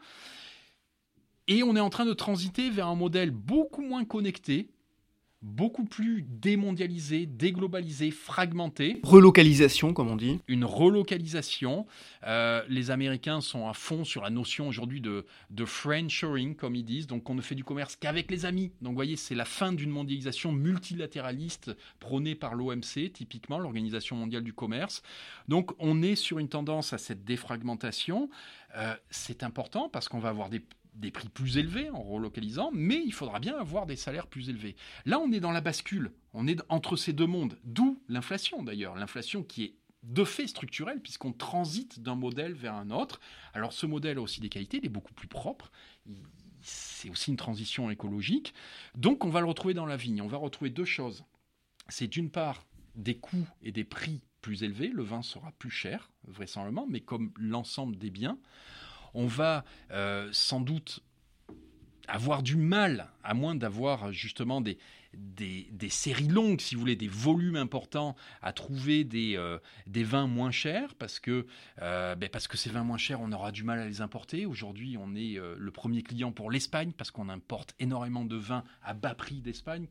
Et 1.48 1.62
on 1.62 1.76
est 1.76 1.80
en 1.80 1.90
train 1.90 2.06
de 2.06 2.14
transiter 2.14 2.70
vers 2.70 2.86
un 2.86 2.94
modèle 2.94 3.30
beaucoup 3.30 3.82
moins 3.82 4.04
connecté, 4.04 4.70
beaucoup 5.42 5.84
plus 5.84 6.22
démondialisé, 6.22 7.26
déglobalisé, 7.26 8.10
fragmenté. 8.10 9.00
Relocalisation, 9.02 9.92
comme 9.92 10.08
on 10.08 10.16
dit. 10.16 10.40
Une 10.46 10.64
relocalisation. 10.64 11.86
Euh, 12.26 12.62
les 12.68 12.90
Américains 12.90 13.40
sont 13.40 13.68
à 13.68 13.74
fond 13.74 14.04
sur 14.04 14.22
la 14.22 14.30
notion 14.30 14.68
aujourd'hui 14.68 15.00
de, 15.00 15.26
de 15.50 15.64
friendshoring, 15.64 16.54
comme 16.54 16.76
ils 16.76 16.84
disent. 16.84 17.06
Donc, 17.06 17.28
on 17.28 17.34
ne 17.34 17.42
fait 17.42 17.54
du 17.54 17.64
commerce 17.64 17.96
qu'avec 17.96 18.30
les 18.30 18.46
amis. 18.46 18.72
Donc, 18.80 18.92
vous 18.92 18.96
voyez, 18.96 19.16
c'est 19.16 19.34
la 19.34 19.44
fin 19.44 19.72
d'une 19.72 19.90
mondialisation 19.90 20.52
multilatéraliste 20.52 21.76
prônée 21.98 22.34
par 22.34 22.54
l'OMC, 22.54 23.12
typiquement, 23.12 23.58
l'Organisation 23.58 24.16
mondiale 24.16 24.44
du 24.44 24.52
commerce. 24.52 25.02
Donc, 25.48 25.72
on 25.78 26.02
est 26.02 26.14
sur 26.14 26.38
une 26.38 26.48
tendance 26.48 26.92
à 26.92 26.98
cette 26.98 27.24
défragmentation. 27.24 28.30
Euh, 28.76 28.94
c'est 29.10 29.42
important 29.42 29.88
parce 29.88 30.08
qu'on 30.08 30.20
va 30.20 30.28
avoir 30.28 30.48
des 30.48 30.62
des 30.94 31.10
prix 31.10 31.28
plus 31.28 31.58
élevés 31.58 31.90
en 31.90 32.02
relocalisant, 32.02 32.70
mais 32.72 33.02
il 33.04 33.12
faudra 33.12 33.40
bien 33.40 33.56
avoir 33.56 33.86
des 33.86 33.96
salaires 33.96 34.26
plus 34.26 34.48
élevés. 34.48 34.76
Là, 35.06 35.18
on 35.18 35.32
est 35.32 35.40
dans 35.40 35.52
la 35.52 35.60
bascule, 35.60 36.12
on 36.34 36.46
est 36.46 36.60
entre 36.68 36.96
ces 36.96 37.12
deux 37.12 37.26
mondes, 37.26 37.58
d'où 37.64 38.02
l'inflation 38.08 38.62
d'ailleurs, 38.62 38.94
l'inflation 38.94 39.42
qui 39.42 39.64
est 39.64 39.74
de 40.02 40.24
fait 40.24 40.46
structurelle 40.46 41.00
puisqu'on 41.00 41.32
transite 41.32 42.00
d'un 42.00 42.16
modèle 42.16 42.54
vers 42.54 42.74
un 42.74 42.90
autre. 42.90 43.20
Alors 43.54 43.72
ce 43.72 43.86
modèle 43.86 44.18
a 44.18 44.20
aussi 44.20 44.40
des 44.40 44.48
qualités, 44.48 44.78
il 44.78 44.86
est 44.86 44.90
beaucoup 44.90 45.14
plus 45.14 45.28
propre, 45.28 45.70
c'est 46.60 47.10
aussi 47.10 47.30
une 47.30 47.36
transition 47.36 47.90
écologique, 47.90 48.54
donc 48.94 49.24
on 49.24 49.30
va 49.30 49.40
le 49.40 49.46
retrouver 49.46 49.74
dans 49.74 49.86
la 49.86 49.96
vigne, 49.96 50.20
on 50.20 50.28
va 50.28 50.38
retrouver 50.38 50.70
deux 50.70 50.84
choses. 50.84 51.24
C'est 51.88 52.08
d'une 52.08 52.30
part 52.30 52.66
des 52.94 53.16
coûts 53.16 53.46
et 53.62 53.72
des 53.72 53.84
prix 53.84 54.20
plus 54.40 54.64
élevés, 54.64 54.88
le 54.88 55.02
vin 55.02 55.22
sera 55.22 55.52
plus 55.52 55.70
cher, 55.70 56.10
vraisemblablement, 56.24 56.86
mais 56.88 57.00
comme 57.00 57.32
l'ensemble 57.36 57.96
des 57.96 58.10
biens 58.10 58.38
on 59.14 59.26
va 59.26 59.64
euh, 59.90 60.28
sans 60.32 60.60
doute 60.60 61.00
avoir 62.08 62.42
du 62.42 62.56
mal, 62.56 63.08
à 63.22 63.32
moins 63.32 63.54
d'avoir 63.54 64.12
justement 64.12 64.60
des, 64.60 64.76
des, 65.14 65.88
séries 65.88 66.28
longues, 66.28 66.60
si 66.60 66.74
vous 66.74 66.80
voulez, 66.80 66.96
des 66.96 67.08
volumes 67.08 67.56
importants, 67.56 68.16
à 68.42 68.52
trouver 68.52 69.04
des, 69.04 69.36
euh, 69.36 69.58
des 69.86 70.02
vins 70.02 70.26
moins 70.26 70.50
chers, 70.50 70.94
parce 70.96 71.20
que, 71.20 71.46
euh, 71.80 72.16
ben 72.16 72.28
parce 72.28 72.48
que 72.48 72.56
ces 72.56 72.70
vins 72.70 72.82
moins 72.82 72.98
chers, 72.98 73.20
on 73.20 73.30
aura 73.30 73.52
du 73.52 73.62
mal 73.62 73.78
à 73.78 73.86
les 73.86 74.00
importer. 74.00 74.46
Aujourd'hui, 74.46 74.96
on 74.98 75.14
est 75.14 75.38
le 75.56 75.70
premier 75.70 76.02
client 76.02 76.32
pour 76.32 76.50
l'Espagne, 76.50 76.92
parce 76.92 77.10
qu'on 77.10 77.28
importe 77.28 77.74
énormément 77.78 78.24
de 78.24 78.36
vins 78.36 78.64
à 78.82 78.94
bas 78.94 79.14
prix 79.14 79.40
d'Espagne, 79.40 79.86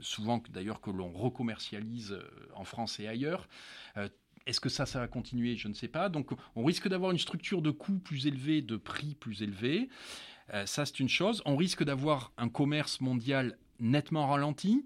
souvent 0.00 0.42
d'ailleurs 0.50 0.80
que 0.80 0.90
l'on 0.90 1.12
recommercialise 1.12 2.18
en 2.54 2.64
France 2.64 2.98
et 3.00 3.06
ailleurs. 3.06 3.48
Est-ce 4.46 4.60
que 4.60 4.68
ça, 4.68 4.86
ça 4.86 5.00
va 5.00 5.08
continuer? 5.08 5.56
Je 5.56 5.68
ne 5.68 5.74
sais 5.74 5.88
pas. 5.88 6.08
Donc, 6.08 6.30
on 6.56 6.64
risque 6.64 6.88
d'avoir 6.88 7.10
une 7.12 7.18
structure 7.18 7.62
de 7.62 7.70
coûts 7.70 7.98
plus 7.98 8.26
élevée, 8.26 8.62
de 8.62 8.76
prix 8.76 9.14
plus 9.14 9.42
élevés. 9.42 9.88
Euh, 10.54 10.66
ça, 10.66 10.86
c'est 10.86 11.00
une 11.00 11.08
chose. 11.08 11.42
On 11.44 11.56
risque 11.56 11.84
d'avoir 11.84 12.32
un 12.38 12.48
commerce 12.48 13.00
mondial 13.00 13.58
nettement 13.78 14.26
ralenti. 14.26 14.84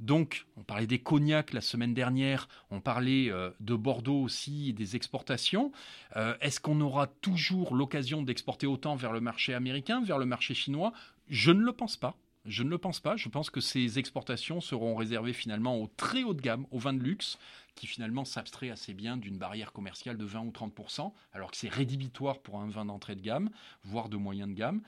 Donc, 0.00 0.46
on 0.56 0.62
parlait 0.62 0.86
des 0.86 0.98
cognacs 0.98 1.52
la 1.52 1.60
semaine 1.60 1.92
dernière, 1.92 2.48
on 2.70 2.80
parlait 2.80 3.30
euh, 3.30 3.50
de 3.60 3.74
Bordeaux 3.74 4.22
aussi 4.22 4.72
des 4.72 4.96
exportations. 4.96 5.72
Euh, 6.16 6.34
est-ce 6.40 6.58
qu'on 6.58 6.80
aura 6.80 7.06
toujours 7.06 7.74
l'occasion 7.74 8.22
d'exporter 8.22 8.66
autant 8.66 8.96
vers 8.96 9.12
le 9.12 9.20
marché 9.20 9.52
américain, 9.52 10.02
vers 10.02 10.16
le 10.16 10.24
marché 10.24 10.54
chinois? 10.54 10.94
Je 11.28 11.50
ne 11.50 11.60
le 11.60 11.72
pense 11.72 11.98
pas. 11.98 12.16
Je 12.50 12.64
ne 12.64 12.68
le 12.68 12.78
pense 12.78 12.98
pas. 12.98 13.16
Je 13.16 13.28
pense 13.28 13.48
que 13.48 13.60
ces 13.60 14.00
exportations 14.00 14.60
seront 14.60 14.96
réservées 14.96 15.32
finalement 15.32 15.80
au 15.80 15.86
très 15.86 16.24
haut 16.24 16.34
de 16.34 16.40
gamme, 16.40 16.66
aux 16.72 16.80
vins 16.80 16.92
de 16.92 17.02
luxe, 17.02 17.38
qui 17.76 17.86
finalement 17.86 18.24
s'abstrait 18.24 18.70
assez 18.70 18.92
bien 18.92 19.16
d'une 19.16 19.38
barrière 19.38 19.72
commerciale 19.72 20.18
de 20.18 20.24
20 20.24 20.40
ou 20.40 20.50
30%, 20.50 21.12
alors 21.32 21.52
que 21.52 21.56
c'est 21.56 21.68
rédhibitoire 21.68 22.40
pour 22.40 22.58
un 22.58 22.68
vin 22.68 22.84
d'entrée 22.84 23.14
de 23.14 23.20
gamme, 23.20 23.50
voire 23.84 24.08
de 24.08 24.16
moyen 24.16 24.48
de 24.48 24.54
gamme. 24.54 24.82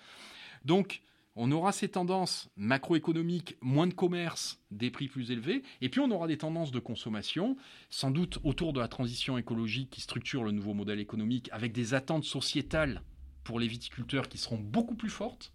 Donc, 0.65 1.03
on 1.37 1.53
aura 1.53 1.71
ces 1.71 1.89
tendances 1.89 2.51
macroéconomiques, 2.57 3.57
moins 3.61 3.87
de 3.87 3.95
commerce, 3.95 4.61
des 4.73 4.91
prix 4.91 5.07
plus 5.07 5.31
élevés, 5.31 5.63
et 5.81 5.89
puis 5.89 6.01
on 6.01 6.11
aura 6.11 6.27
des 6.27 6.39
tendances 6.39 6.73
de 6.73 6.81
consommation, 6.81 7.57
sans 7.91 8.11
doute 8.11 8.41
autour 8.43 8.73
de 8.73 8.81
la 8.81 8.89
transition 8.89 9.39
écologique 9.39 9.91
qui 9.91 10.01
structure 10.01 10.43
le 10.43 10.51
nouveau 10.51 10.75
modèle 10.75 10.99
économique, 10.99 11.49
avec 11.53 11.71
des 11.71 11.95
attentes 11.95 12.25
sociétales 12.25 13.03
pour 13.45 13.61
les 13.61 13.69
viticulteurs 13.69 14.29
qui 14.29 14.39
seront 14.39 14.59
beaucoup 14.59 14.97
plus 14.97 15.11
fortes, 15.11 15.52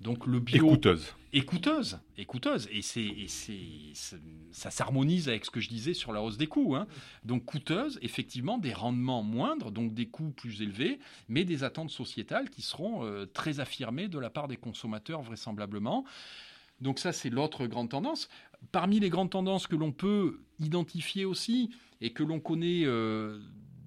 donc 0.00 0.26
le 0.26 0.40
bio. 0.40 0.66
Écouteuse. 0.66 1.14
Écouteuse. 1.32 1.98
Écouteuse. 2.16 2.68
Et, 2.70 2.82
c'est, 2.82 3.12
ça 4.52 4.70
s'harmonise 4.70 5.28
avec 5.28 5.44
ce 5.44 5.50
que 5.50 5.60
je 5.60 5.68
disais 5.68 5.94
sur 5.94 6.12
la 6.12 6.22
hausse 6.22 6.36
des 6.36 6.46
coûts. 6.46 6.76
Hein. 6.76 6.86
Donc 7.24 7.44
coûteuse, 7.44 7.98
effectivement, 8.02 8.58
des 8.58 8.72
rendements 8.72 9.22
moindres, 9.22 9.70
donc 9.70 9.94
des 9.94 10.06
coûts 10.06 10.30
plus 10.30 10.62
élevés, 10.62 10.98
mais 11.28 11.44
des 11.44 11.64
attentes 11.64 11.90
sociétales 11.90 12.50
qui 12.50 12.62
seront 12.62 13.04
euh, 13.04 13.26
très 13.26 13.60
affirmées 13.60 14.08
de 14.08 14.18
la 14.18 14.30
part 14.30 14.48
des 14.48 14.56
consommateurs, 14.56 15.22
vraisemblablement. 15.22 16.04
Donc 16.80 16.98
ça, 16.98 17.12
c'est 17.12 17.30
l'autre 17.30 17.66
grande 17.66 17.88
tendance. 17.88 18.28
Parmi 18.72 19.00
les 19.00 19.08
grandes 19.08 19.30
tendances 19.30 19.66
que 19.66 19.76
l'on 19.76 19.92
peut 19.92 20.40
identifier 20.58 21.24
aussi, 21.24 21.70
et 22.00 22.12
que 22.12 22.22
l'on 22.22 22.40
connaît 22.40 22.82
euh, 22.84 23.38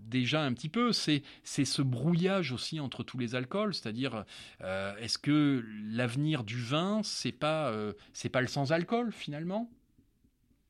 déjà 0.09 0.43
un 0.43 0.53
petit 0.53 0.69
peu, 0.69 0.91
c'est 0.91 1.23
ce 1.43 1.81
brouillage 1.81 2.51
aussi 2.51 2.79
entre 2.79 3.03
tous 3.03 3.17
les 3.17 3.35
alcools, 3.35 3.73
c'est-à-dire 3.73 4.25
euh, 4.61 4.95
est-ce 4.97 5.17
que 5.17 5.63
l'avenir 5.91 6.43
du 6.43 6.61
vin, 6.61 7.01
c'est 7.03 7.31
pas 7.31 7.69
euh, 7.69 7.93
c'est 8.13 8.29
pas 8.29 8.41
le 8.41 8.47
sans 8.47 8.71
alcool 8.71 9.11
finalement? 9.11 9.69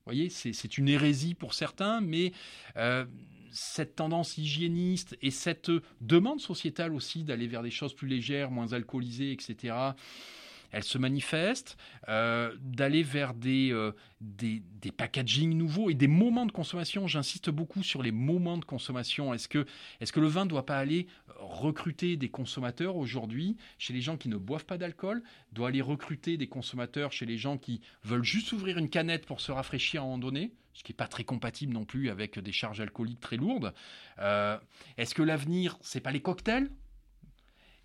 Vous 0.00 0.14
voyez, 0.14 0.28
c'est 0.30 0.78
une 0.78 0.88
hérésie 0.88 1.34
pour 1.34 1.54
certains, 1.54 2.00
mais 2.00 2.32
euh, 2.76 3.04
cette 3.52 3.96
tendance 3.96 4.38
hygiéniste 4.38 5.16
et 5.22 5.30
cette 5.30 5.70
demande 6.00 6.40
sociétale 6.40 6.94
aussi 6.94 7.22
d'aller 7.22 7.46
vers 7.46 7.62
des 7.62 7.70
choses 7.70 7.94
plus 7.94 8.08
légères, 8.08 8.50
moins 8.50 8.72
alcoolisées, 8.72 9.32
etc 9.32 9.92
elle 10.72 10.84
se 10.84 10.98
manifeste, 10.98 11.76
euh, 12.08 12.54
d'aller 12.60 13.02
vers 13.02 13.34
des, 13.34 13.72
euh, 13.72 13.92
des, 14.20 14.62
des, 14.80 14.92
packaging 14.92 15.56
nouveaux 15.56 15.90
et 15.90 15.94
des 15.94 16.08
moments 16.08 16.46
de 16.46 16.52
consommation. 16.52 17.06
J'insiste 17.06 17.50
beaucoup 17.50 17.82
sur 17.82 18.02
les 18.02 18.12
moments 18.12 18.58
de 18.58 18.64
consommation. 18.64 19.34
Est-ce 19.34 19.48
que, 19.48 19.66
est 20.00 20.10
que 20.10 20.20
le 20.20 20.28
vin 20.28 20.44
ne 20.44 20.50
doit 20.50 20.66
pas 20.66 20.78
aller 20.78 21.06
recruter 21.38 22.16
des 22.16 22.28
consommateurs 22.28 22.96
aujourd'hui 22.96 23.56
chez 23.78 23.92
les 23.92 24.00
gens 24.00 24.16
qui 24.16 24.28
ne 24.28 24.36
boivent 24.36 24.66
pas 24.66 24.78
d'alcool, 24.78 25.22
doit 25.52 25.68
aller 25.68 25.82
recruter 25.82 26.36
des 26.36 26.48
consommateurs 26.48 27.12
chez 27.12 27.26
les 27.26 27.38
gens 27.38 27.58
qui 27.58 27.80
veulent 28.04 28.24
juste 28.24 28.52
ouvrir 28.52 28.78
une 28.78 28.90
canette 28.90 29.26
pour 29.26 29.40
se 29.40 29.52
rafraîchir 29.52 30.02
à 30.02 30.04
un 30.04 30.08
moment 30.08 30.18
donné 30.18 30.52
ce 30.72 30.84
qui 30.84 30.92
n'est 30.92 30.96
pas 30.96 31.08
très 31.08 31.24
compatible 31.24 31.72
non 31.72 31.84
plus 31.84 32.10
avec 32.10 32.38
des 32.38 32.52
charges 32.52 32.80
alcooliques 32.80 33.20
très 33.20 33.36
lourdes. 33.36 33.74
Euh, 34.18 34.58
est-ce 34.96 35.14
que 35.14 35.22
l'avenir, 35.22 35.78
c'est 35.82 36.00
pas 36.00 36.12
les 36.12 36.22
cocktails? 36.22 36.70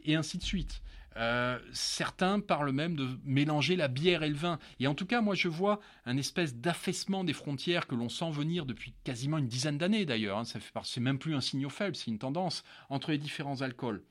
Et 0.04 0.15
ainsi 0.15 0.38
de 0.38 0.43
suite. 0.43 0.82
Euh, 1.17 1.60
certains 1.71 2.41
parlent 2.41 2.71
même 2.71 2.95
de 2.95 3.17
mélanger 3.23 3.75
la 3.75 3.88
bière 3.88 4.23
et 4.23 4.30
le 4.30 4.36
vin. 4.36 4.60
Et 4.80 4.88
en 4.88 4.95
tout 4.95 5.06
cas, 5.06 5.21
moi, 5.21 5.36
je 5.36 5.47
vois 5.47 5.80
un 6.06 6.17
espèce 6.17 6.56
d'affaissement 6.56 7.23
des 7.23 7.34
frontières 7.34 7.88
que 7.88 7.95
l'on 7.95 8.10
sent 8.10 8.32
venir 8.32 8.65
depuis 8.65 8.93
quasiment 9.04 9.38
une 9.38 9.47
dizaine 9.47 9.78
d'années 9.78 10.06
d'ailleurs. 10.06 10.39
Hein. 10.39 10.45
Ça 10.45 10.60
fait 10.60 10.73
c'est 10.84 10.99
même 10.99 11.19
plus 11.19 11.36
un 11.36 11.41
signal 11.41 11.69
faible, 11.69 11.95
c'est 11.95 12.12
une 12.12 12.19
tendance 12.19 12.63
entre 12.89 13.12
les 13.12 13.17
différents 13.17 13.62
alcools. 13.62 14.04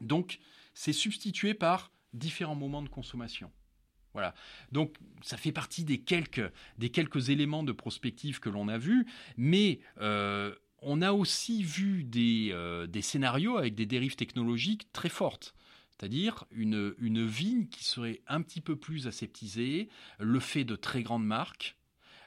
Donc, 0.00 0.40
c'est 0.74 0.92
substitué 0.92 1.54
par 1.54 1.92
différents 2.12 2.56
moments 2.56 2.82
de 2.82 2.88
consommation. 2.88 3.50
Voilà. 4.12 4.34
Donc, 4.72 4.96
ça 5.22 5.36
fait 5.36 5.52
partie 5.52 5.84
des 5.84 5.98
quelques, 5.98 6.50
des 6.76 6.90
quelques 6.90 7.30
éléments 7.30 7.62
de 7.62 7.72
prospective 7.72 8.40
que 8.40 8.50
l'on 8.50 8.68
a 8.68 8.78
vus, 8.78 9.06
mais 9.36 9.80
euh, 10.00 10.54
on 10.82 11.00
a 11.00 11.12
aussi 11.12 11.62
vu 11.62 12.04
des, 12.04 12.50
euh, 12.52 12.86
des 12.86 13.00
scénarios 13.00 13.56
avec 13.56 13.74
des 13.74 13.86
dérives 13.86 14.16
technologiques 14.16 14.92
très 14.92 15.08
fortes 15.08 15.54
c'est-à-dire 16.02 16.46
une, 16.50 16.96
une 16.98 17.24
vigne 17.24 17.68
qui 17.68 17.84
serait 17.84 18.22
un 18.26 18.42
petit 18.42 18.60
peu 18.60 18.74
plus 18.74 19.06
aseptisée, 19.06 19.88
le 20.18 20.40
fait 20.40 20.64
de 20.64 20.74
très 20.74 21.04
grandes 21.04 21.24
marques, 21.24 21.76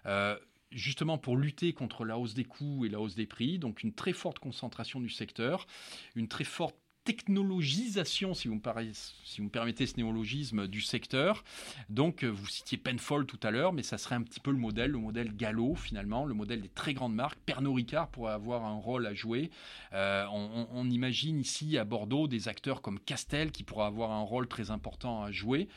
euh, 0.06 0.40
justement 0.72 1.18
pour 1.18 1.36
lutter 1.36 1.74
contre 1.74 2.06
la 2.06 2.18
hausse 2.18 2.36
des 2.36 2.46
coûts 2.46 2.86
et 2.86 2.90
la 2.90 3.02
hausse 3.02 3.16
des 3.16 3.26
prix, 3.26 3.60
donc 3.60 3.84
une 3.84 3.94
très 3.94 4.14
forte 4.14 4.40
concentration 4.40 5.02
du 5.02 5.10
secteur, 5.10 5.68
une 6.16 6.30
très 6.30 6.46
forte 6.46 6.78
technologisation, 7.06 8.34
si 8.34 8.48
vous, 8.48 8.56
me 8.56 8.92
si 9.24 9.38
vous 9.38 9.46
me 9.46 9.50
permettez 9.50 9.86
ce 9.86 9.96
néologisme, 9.96 10.68
du 10.68 10.82
secteur. 10.82 11.44
Donc, 11.90 12.24
euh, 12.24 12.28
vous 12.28 12.48
citiez 12.48 12.78
Penfold 12.78 13.28
tout 13.28 13.40
à 13.44 13.52
l'heure, 13.52 13.72
mais 13.74 13.84
ça 13.84 13.98
serait 13.98 14.16
un 14.16 14.24
petit 14.24 14.40
peu 14.40 14.52
le 14.52 14.58
modèle, 14.58 14.92
le 14.92 14.98
modèle 14.98 15.34
Gallo 15.36 15.76
finalement, 15.76 16.26
le 16.26 16.34
modèle 16.34 16.62
des 16.62 16.70
très 16.70 16.94
grandes 16.94 17.14
marques. 17.14 17.40
Pernod 17.46 17.76
Ricard 17.76 18.10
pourrait 18.10 18.34
avoir 18.34 18.66
un 18.66 18.74
rôle 18.74 19.06
à 19.06 19.14
jouer. 19.14 19.52
Euh, 19.94 20.26
on, 20.32 20.90
imagine 20.90 21.40
ici 21.40 21.78
à 21.78 21.86
Bordeaux 21.86 22.28
des 22.28 22.48
acteurs 22.48 22.82
comme 22.82 23.00
Castel 23.00 23.52
qui 23.52 23.64
pourraient 23.64 23.86
avoir 23.86 24.12
un 24.12 24.22
rôle 24.22 24.48
très 24.48 24.72
important 24.72 25.24
à 25.24 25.32
jouer. 25.32 25.68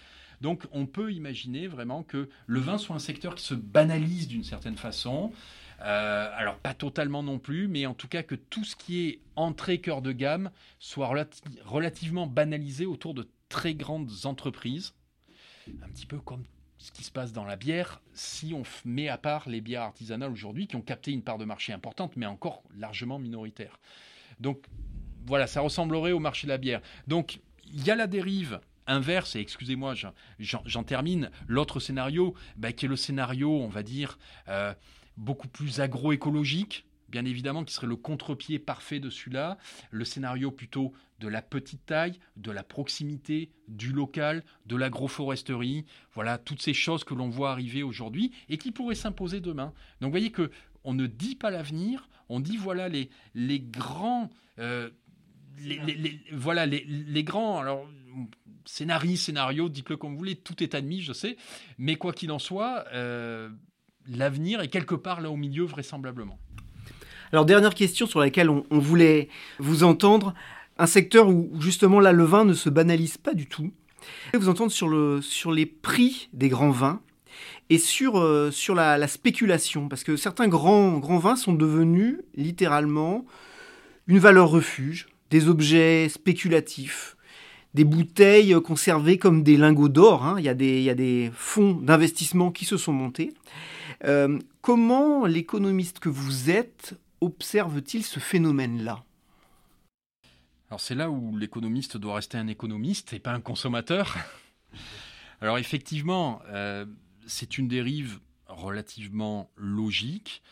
Donc, 0.41 0.65
on 0.73 0.87
peut 0.87 1.13
imaginer 1.13 1.67
vraiment 1.67 2.03
que 2.03 2.29
le 2.47 2.61
vin 2.61 2.79
soit 2.79 2.97
un 2.97 3.01
secteur 3.01 3.35
qui 3.35 3.45
se 3.45 3.55
banalise 3.55 4.29
d'une 4.29 4.45
certaine 4.45 4.77
façon. 4.77 5.33
Euh, 5.81 6.31
alors 6.35 6.57
pas 6.59 6.75
totalement 6.75 7.23
non 7.23 7.39
plus, 7.39 7.69
mais 7.69 7.87
en 7.87 7.95
tout 7.95 8.09
cas 8.09 8.25
que 8.25 8.35
tout 8.35 8.65
ce 8.65 8.75
qui 8.75 9.07
est 9.07 9.21
entrée 9.37 9.81
cœur 9.81 10.03
de 10.03 10.11
gamme 10.11 10.51
soit 10.81 11.09
relativement 11.65 12.27
banalisé 12.27 12.85
autour 12.85 13.15
de 13.15 13.29
très 13.49 13.75
grandes 13.75 14.11
entreprises, 14.25 14.95
un 15.83 15.89
petit 15.89 16.07
peu 16.07 16.19
comme 16.19 16.43
ce 16.79 16.91
qui 16.91 17.05
se 17.05 17.11
passe 17.11 17.33
dans 17.33 17.45
la 17.45 17.57
bière, 17.57 18.01
si 18.13 18.55
on 18.55 18.63
met 18.85 19.09
à 19.09 19.19
part 19.19 19.49
les 19.49 19.61
bières 19.61 19.83
artisanales 19.83 20.33
aujourd'hui 20.33 20.67
qui 20.67 20.77
ont 20.77 20.83
capté 20.83 21.13
une 21.13 21.23
part 21.23 21.39
de 21.39 21.45
marché 21.45 21.73
importante, 21.73 22.17
mais 22.17 22.27
encore 22.27 22.63
largement 22.77 23.19
minoritaire. 23.19 23.79
Donc 24.41 24.65
voilà, 25.27 25.47
ça 25.47 25.61
ressemblerait 25.61 26.13
au 26.13 26.21
marché 26.21 26.47
de 26.47 26.53
la 26.53 26.59
bière. 26.59 26.81
Donc 27.07 27.41
il 27.73 27.85
y 27.85 27.91
a 27.91 27.97
la 27.97 28.07
dérive 28.07 28.61
inverse, 28.89 29.37
et 29.37 29.41
excusez-moi, 29.41 29.95
j'en 30.39 30.83
termine, 30.83 31.31
l'autre 31.47 31.79
scénario, 31.79 32.35
bah, 32.57 32.73
qui 32.73 32.87
est 32.87 32.89
le 32.89 32.97
scénario, 32.97 33.51
on 33.51 33.69
va 33.69 33.83
dire, 33.83 34.19
euh, 34.49 34.75
beaucoup 35.17 35.49
plus 35.49 35.81
agroécologique, 35.81 36.87
bien 37.09 37.25
évidemment, 37.25 37.65
qui 37.65 37.75
serait 37.75 37.87
le 37.87 37.97
contre-pied 37.97 38.59
parfait 38.59 39.01
de 39.01 39.11
celui-là. 39.11 39.59
Le 39.91 40.05
scénario 40.05 40.51
plutôt 40.51 40.93
de 41.21 41.29
la 41.29 41.43
petite 41.43 41.85
taille, 41.87 42.19
de 42.37 42.51
la 42.51 42.63
proximité, 42.63 43.51
du 43.67 43.93
local, 43.93 44.45
de 44.67 44.77
l'agroforesterie. 44.77 45.85
Voilà, 46.15 46.39
toutes 46.39 46.63
ces 46.63 46.75
choses 46.75 47.05
que 47.05 47.15
l'on 47.15 47.29
voit 47.29 47.51
arriver 47.51 47.83
aujourd'hui 47.83 48.33
et 48.49 48.59
qui 48.59 48.73
pourraient 48.73 48.95
s'imposer 48.95 49.41
demain. 49.41 49.73
Donc, 50.01 50.09
vous 50.09 50.11
voyez 50.11 50.31
que 50.31 50.51
on 50.85 50.95
ne 50.95 51.07
dit 51.07 51.35
pas 51.35 51.51
l'avenir, 51.51 52.09
on 52.29 52.41
dit 52.41 52.57
voilà 52.57 52.89
les, 52.89 53.11
grands. 53.61 54.31
Euh, 54.59 54.91
voilà 56.33 56.67
les, 56.67 57.25
grands 57.25 57.59
alors 57.59 57.87
scénarii, 58.65 59.17
scénario, 59.17 59.69
dites-le 59.69 59.97
comme 59.97 60.13
vous 60.13 60.19
voulez, 60.19 60.37
tout 60.37 60.63
est 60.63 60.75
admis, 60.75 61.01
je 61.01 61.13
sais, 61.13 61.37
mais 61.79 61.97
quoi 61.97 62.13
qu'il 62.13 62.31
en 62.31 62.39
soit, 62.39 62.85
euh, 62.93 63.49
l'avenir 64.07 64.61
est 64.61 64.69
quelque 64.69 64.95
part 64.95 65.21
là 65.21 65.31
au 65.31 65.37
milieu 65.37 65.65
vraisemblablement. 65.65 66.39
Alors 67.33 67.45
dernière 67.45 67.75
question 67.75 68.07
sur 68.07 68.21
laquelle 68.21 68.49
on, 68.49 68.79
voulait 68.79 69.29
vous 69.59 69.85
entendre, 69.85 70.35
un 70.79 70.87
secteur 70.87 71.29
où 71.29 71.51
justement 71.61 72.01
là 72.01 72.13
le 72.13 72.25
vin 72.25 72.45
ne 72.45 72.55
se 72.55 72.71
banalise 72.71 73.19
pas 73.19 73.35
du 73.35 73.47
tout. 73.47 73.73
Vous 74.33 74.49
entendre 74.49 74.71
sur, 74.71 74.89
le, 74.89 75.21
sur 75.21 75.53
les 75.53 75.67
prix 75.67 76.29
des 76.33 76.49
grands 76.49 76.71
vins 76.71 77.03
et 77.69 77.79
sur, 77.79 78.19
euh, 78.19 78.51
sur 78.51 78.75
la, 78.75 79.07
spéculation, 79.09 79.89
parce 79.89 80.05
que 80.05 80.17
certains 80.17 80.49
grands, 80.49 80.99
grands 80.99 81.19
vins 81.19 81.37
sont 81.37 81.53
devenus 81.53 82.19
littéralement 82.35 83.27
une 84.07 84.19
valeur 84.19 84.49
refuge, 84.49 85.09
des 85.31 85.49
objets 85.49 86.09
spéculatifs, 86.09 87.18
des 87.75 87.85
bouteilles 87.85 88.55
conservées 88.63 89.19
comme 89.19 89.43
des 89.43 89.57
lingots 89.57 89.89
d'or. 89.89 90.25
Hein. 90.25 90.37
Il, 90.39 90.45
y 90.45 90.49
a 90.49 90.55
des, 90.55 91.31
fonds 91.35 91.73
d'investissement 91.73 92.51
qui 92.51 92.65
se 92.65 92.77
sont 92.77 92.93
montés. 92.93 93.35
Euh, 94.05 94.39
comment 94.63 95.27
l'économiste 95.27 95.99
que 95.99 96.09
vous 96.09 96.51
êtes 96.51 96.95
observe-t-il 97.21 98.05
ce 98.05 98.21
phénomène-là? 98.21 99.05
Alors 100.71 100.81
c'est 100.81 100.95
là 100.95 101.11
où 101.11 101.37
l'économiste 101.37 101.97
doit 101.97 102.17
rester 102.17 102.37
un 102.37 102.47
économiste 102.47 103.13
et 103.13 103.19
pas 103.19 103.33
un 103.33 103.41
consommateur. 103.41 104.17
Alors 105.41 105.59
effectivement, 105.59 106.43
euh, 106.49 106.85
c'est 107.27 107.59
une 107.59 107.69
dérive 107.69 108.19
relativement 108.47 109.51
logique. 109.57 110.43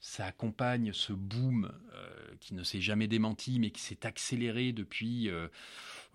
Ça 0.00 0.26
accompagne 0.26 0.92
ce 0.92 1.12
boom 1.12 1.70
euh, 1.92 2.08
qui 2.40 2.54
ne 2.54 2.62
s'est 2.62 2.80
jamais 2.80 3.08
démenti, 3.08 3.58
mais 3.58 3.70
qui 3.70 3.80
s'est 3.80 4.06
accéléré 4.06 4.72
depuis, 4.72 5.28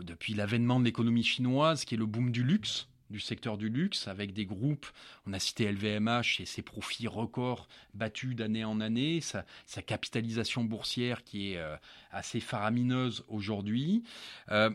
depuis 0.03 0.33
l'avènement 0.33 0.79
de 0.79 0.85
l'économie 0.85 1.23
chinoise, 1.23 1.85
qui 1.85 1.95
est 1.95 1.97
le 1.97 2.05
boom 2.05 2.31
du 2.31 2.43
luxe 2.43 2.87
du 3.13 3.19
secteur 3.19 3.57
du 3.57 3.69
luxe, 3.69 4.07
avec 4.07 4.33
des 4.33 4.45
groupes, 4.45 4.87
on 5.27 5.33
a 5.33 5.39
cité 5.39 5.71
LVMH 5.71 6.39
et 6.39 6.45
ses 6.45 6.63
profits 6.63 7.07
records 7.07 7.67
battus 7.93 8.35
d'année 8.35 8.65
en 8.65 8.81
année, 8.81 9.21
sa, 9.21 9.45
capitalisation 9.83 10.63
boursière 10.63 11.23
qui 11.23 11.51
est 11.51 11.57
euh, 11.57 11.75
assez 12.11 12.39
faramineuse 12.39 13.23
aujourd'hui. 13.27 14.03
Euh, 14.49 14.71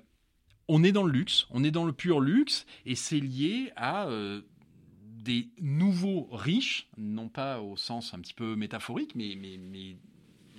on 0.68 0.84
est 0.84 0.92
dans 0.92 1.02
le 1.02 1.12
luxe, 1.12 1.46
on 1.50 1.64
est 1.64 1.72
dans 1.72 1.84
le 1.84 1.92
pur 1.92 2.20
luxe, 2.20 2.64
et 2.86 2.94
c'est 2.94 3.18
lié 3.18 3.72
à 3.74 4.06
euh, 4.06 4.42
des 5.02 5.48
nouveaux 5.60 6.28
riches, 6.30 6.88
non 6.96 7.28
pas 7.28 7.60
au 7.60 7.76
sens 7.76 8.14
un 8.14 8.20
petit 8.20 8.34
peu 8.34 8.54
métaphorique, 8.54 9.14
mais, 9.16 9.34
mais, 9.36 9.96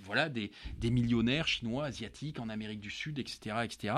voilà, 0.10 0.28
des, 0.28 0.50
millionnaires 0.82 1.48
chinois, 1.48 1.86
asiatiques, 1.86 2.40
en 2.40 2.50
Amérique 2.50 2.80
du 2.80 2.90
Sud, 2.90 3.20
etc., 3.20 3.58
etc., 3.64 3.94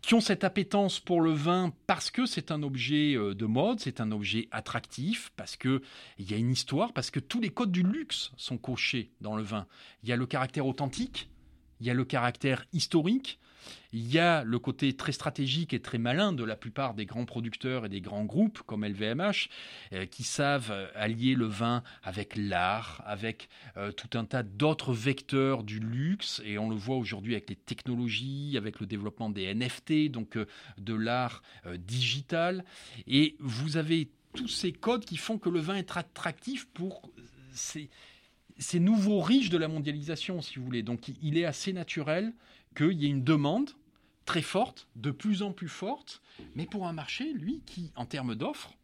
qui 0.00 0.14
ont 0.14 0.20
cette 0.20 0.42
appétence 0.42 0.98
pour 0.98 1.20
le 1.20 1.30
vin 1.30 1.72
parce 1.86 2.10
que 2.10 2.26
c'est 2.26 2.50
un 2.50 2.64
objet 2.64 3.14
euh, 3.14 3.36
de 3.36 3.46
mode, 3.46 3.78
c'est 3.78 4.00
un 4.00 4.10
objet 4.10 4.48
attractif, 4.50 5.30
parce 5.36 5.54
qu'il 5.54 5.80
y 6.18 6.34
a 6.34 6.36
une 6.36 6.50
histoire, 6.50 6.92
parce 6.92 7.12
que 7.12 7.20
tous 7.20 7.40
les 7.40 7.50
codes 7.50 7.70
du 7.70 7.84
luxe 7.84 8.32
sont 8.36 8.58
cochés 8.58 9.12
dans 9.20 9.36
le 9.36 9.44
vin. 9.44 9.68
Il 10.02 10.08
y 10.08 10.12
a 10.12 10.16
le 10.16 10.26
caractère 10.26 10.66
authentique, 10.66 11.30
il 11.78 11.86
y 11.86 11.90
a 11.90 11.94
le 11.94 12.04
caractère 12.04 12.64
historique, 12.72 13.38
il 13.92 14.10
y 14.10 14.18
a 14.18 14.42
le 14.44 14.58
côté 14.58 14.94
très 14.94 15.12
stratégique 15.12 15.74
et 15.74 15.80
très 15.80 15.98
malin 15.98 16.32
de 16.32 16.44
la 16.44 16.56
plupart 16.56 16.94
des 16.94 17.04
grands 17.04 17.26
producteurs 17.26 17.84
et 17.84 17.88
des 17.88 18.00
grands 18.00 18.24
groupes 18.24 18.62
comme 18.62 18.84
LVMH 18.86 19.48
euh, 19.92 20.06
qui 20.06 20.24
savent 20.24 20.70
euh, 20.70 20.88
allier 20.94 21.34
le 21.34 21.46
vin 21.46 21.82
avec 22.02 22.34
l'art, 22.36 23.02
avec 23.04 23.48
euh, 23.76 23.92
tout 23.92 24.16
un 24.18 24.24
tas 24.24 24.42
d'autres 24.42 24.94
vecteurs 24.94 25.62
du 25.62 25.78
luxe 25.78 26.40
et 26.44 26.58
on 26.58 26.70
le 26.70 26.76
voit 26.76 26.96
aujourd'hui 26.96 27.34
avec 27.34 27.50
les 27.50 27.56
technologies, 27.56 28.54
avec 28.56 28.80
le 28.80 28.86
développement 28.86 29.30
des 29.30 29.52
NFT, 29.54 30.10
donc 30.10 30.38
de 30.78 30.94
l'art 30.94 31.42
digital. 31.76 32.64
Et 33.06 33.36
vous 33.40 33.76
avez 33.76 34.10
tous 34.34 34.48
ces 34.48 34.72
codes 34.72 35.04
qui 35.04 35.16
font 35.16 35.38
que 35.38 35.48
le 35.48 35.60
vin 35.60 35.74
est 35.74 35.96
attractif 35.96 36.66
pour 36.72 37.10
ces, 37.52 37.90
ces 38.58 38.80
nouveaux 38.80 39.20
riches 39.20 39.50
de 39.50 39.58
la 39.58 39.68
mondialisation, 39.68 40.40
si 40.40 40.58
vous 40.58 40.64
voulez. 40.64 40.82
Donc 40.82 41.10
il 41.22 41.36
est 41.36 41.44
assez 41.44 41.72
naturel 41.72 42.32
qu'il 42.74 43.02
y 43.02 43.06
ait 43.06 43.10
une 43.10 43.24
demande 43.24 43.70
très 44.24 44.42
forte, 44.42 44.88
de 44.96 45.10
plus 45.10 45.42
en 45.42 45.52
plus 45.52 45.68
forte, 45.68 46.22
mais 46.54 46.66
pour 46.66 46.86
un 46.86 46.92
marché, 46.92 47.32
lui, 47.32 47.62
qui, 47.66 47.92
en 47.96 48.06
termes 48.06 48.34
d'offres, 48.34 48.74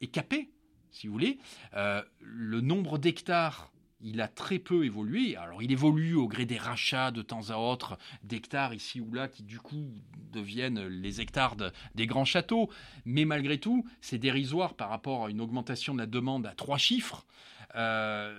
est 0.00 0.06
capé, 0.06 0.50
si 0.90 1.06
vous 1.06 1.12
voulez. 1.12 1.38
Euh, 1.74 2.02
le 2.20 2.60
nombre 2.60 2.98
d'hectares, 2.98 3.72
il 4.00 4.20
a 4.20 4.28
très 4.28 4.58
peu 4.58 4.84
évolué. 4.84 5.36
Alors, 5.36 5.62
il 5.62 5.72
évolue 5.72 6.14
au 6.14 6.28
gré 6.28 6.44
des 6.44 6.58
rachats 6.58 7.10
de 7.10 7.22
temps 7.22 7.50
à 7.50 7.56
autre 7.56 7.98
d'hectares 8.22 8.74
ici 8.74 9.00
ou 9.00 9.12
là, 9.12 9.28
qui 9.28 9.42
du 9.42 9.58
coup 9.58 9.90
deviennent 10.32 10.86
les 10.86 11.20
hectares 11.20 11.56
des 11.94 12.06
grands 12.06 12.24
châteaux. 12.24 12.70
Mais 13.04 13.24
malgré 13.24 13.58
tout, 13.58 13.86
c'est 14.00 14.18
dérisoire 14.18 14.74
par 14.74 14.90
rapport 14.90 15.26
à 15.26 15.30
une 15.30 15.40
augmentation 15.40 15.94
de 15.94 15.98
la 15.98 16.06
demande 16.06 16.46
à 16.46 16.54
trois 16.54 16.78
chiffres. 16.78 17.26
Euh, 17.74 18.34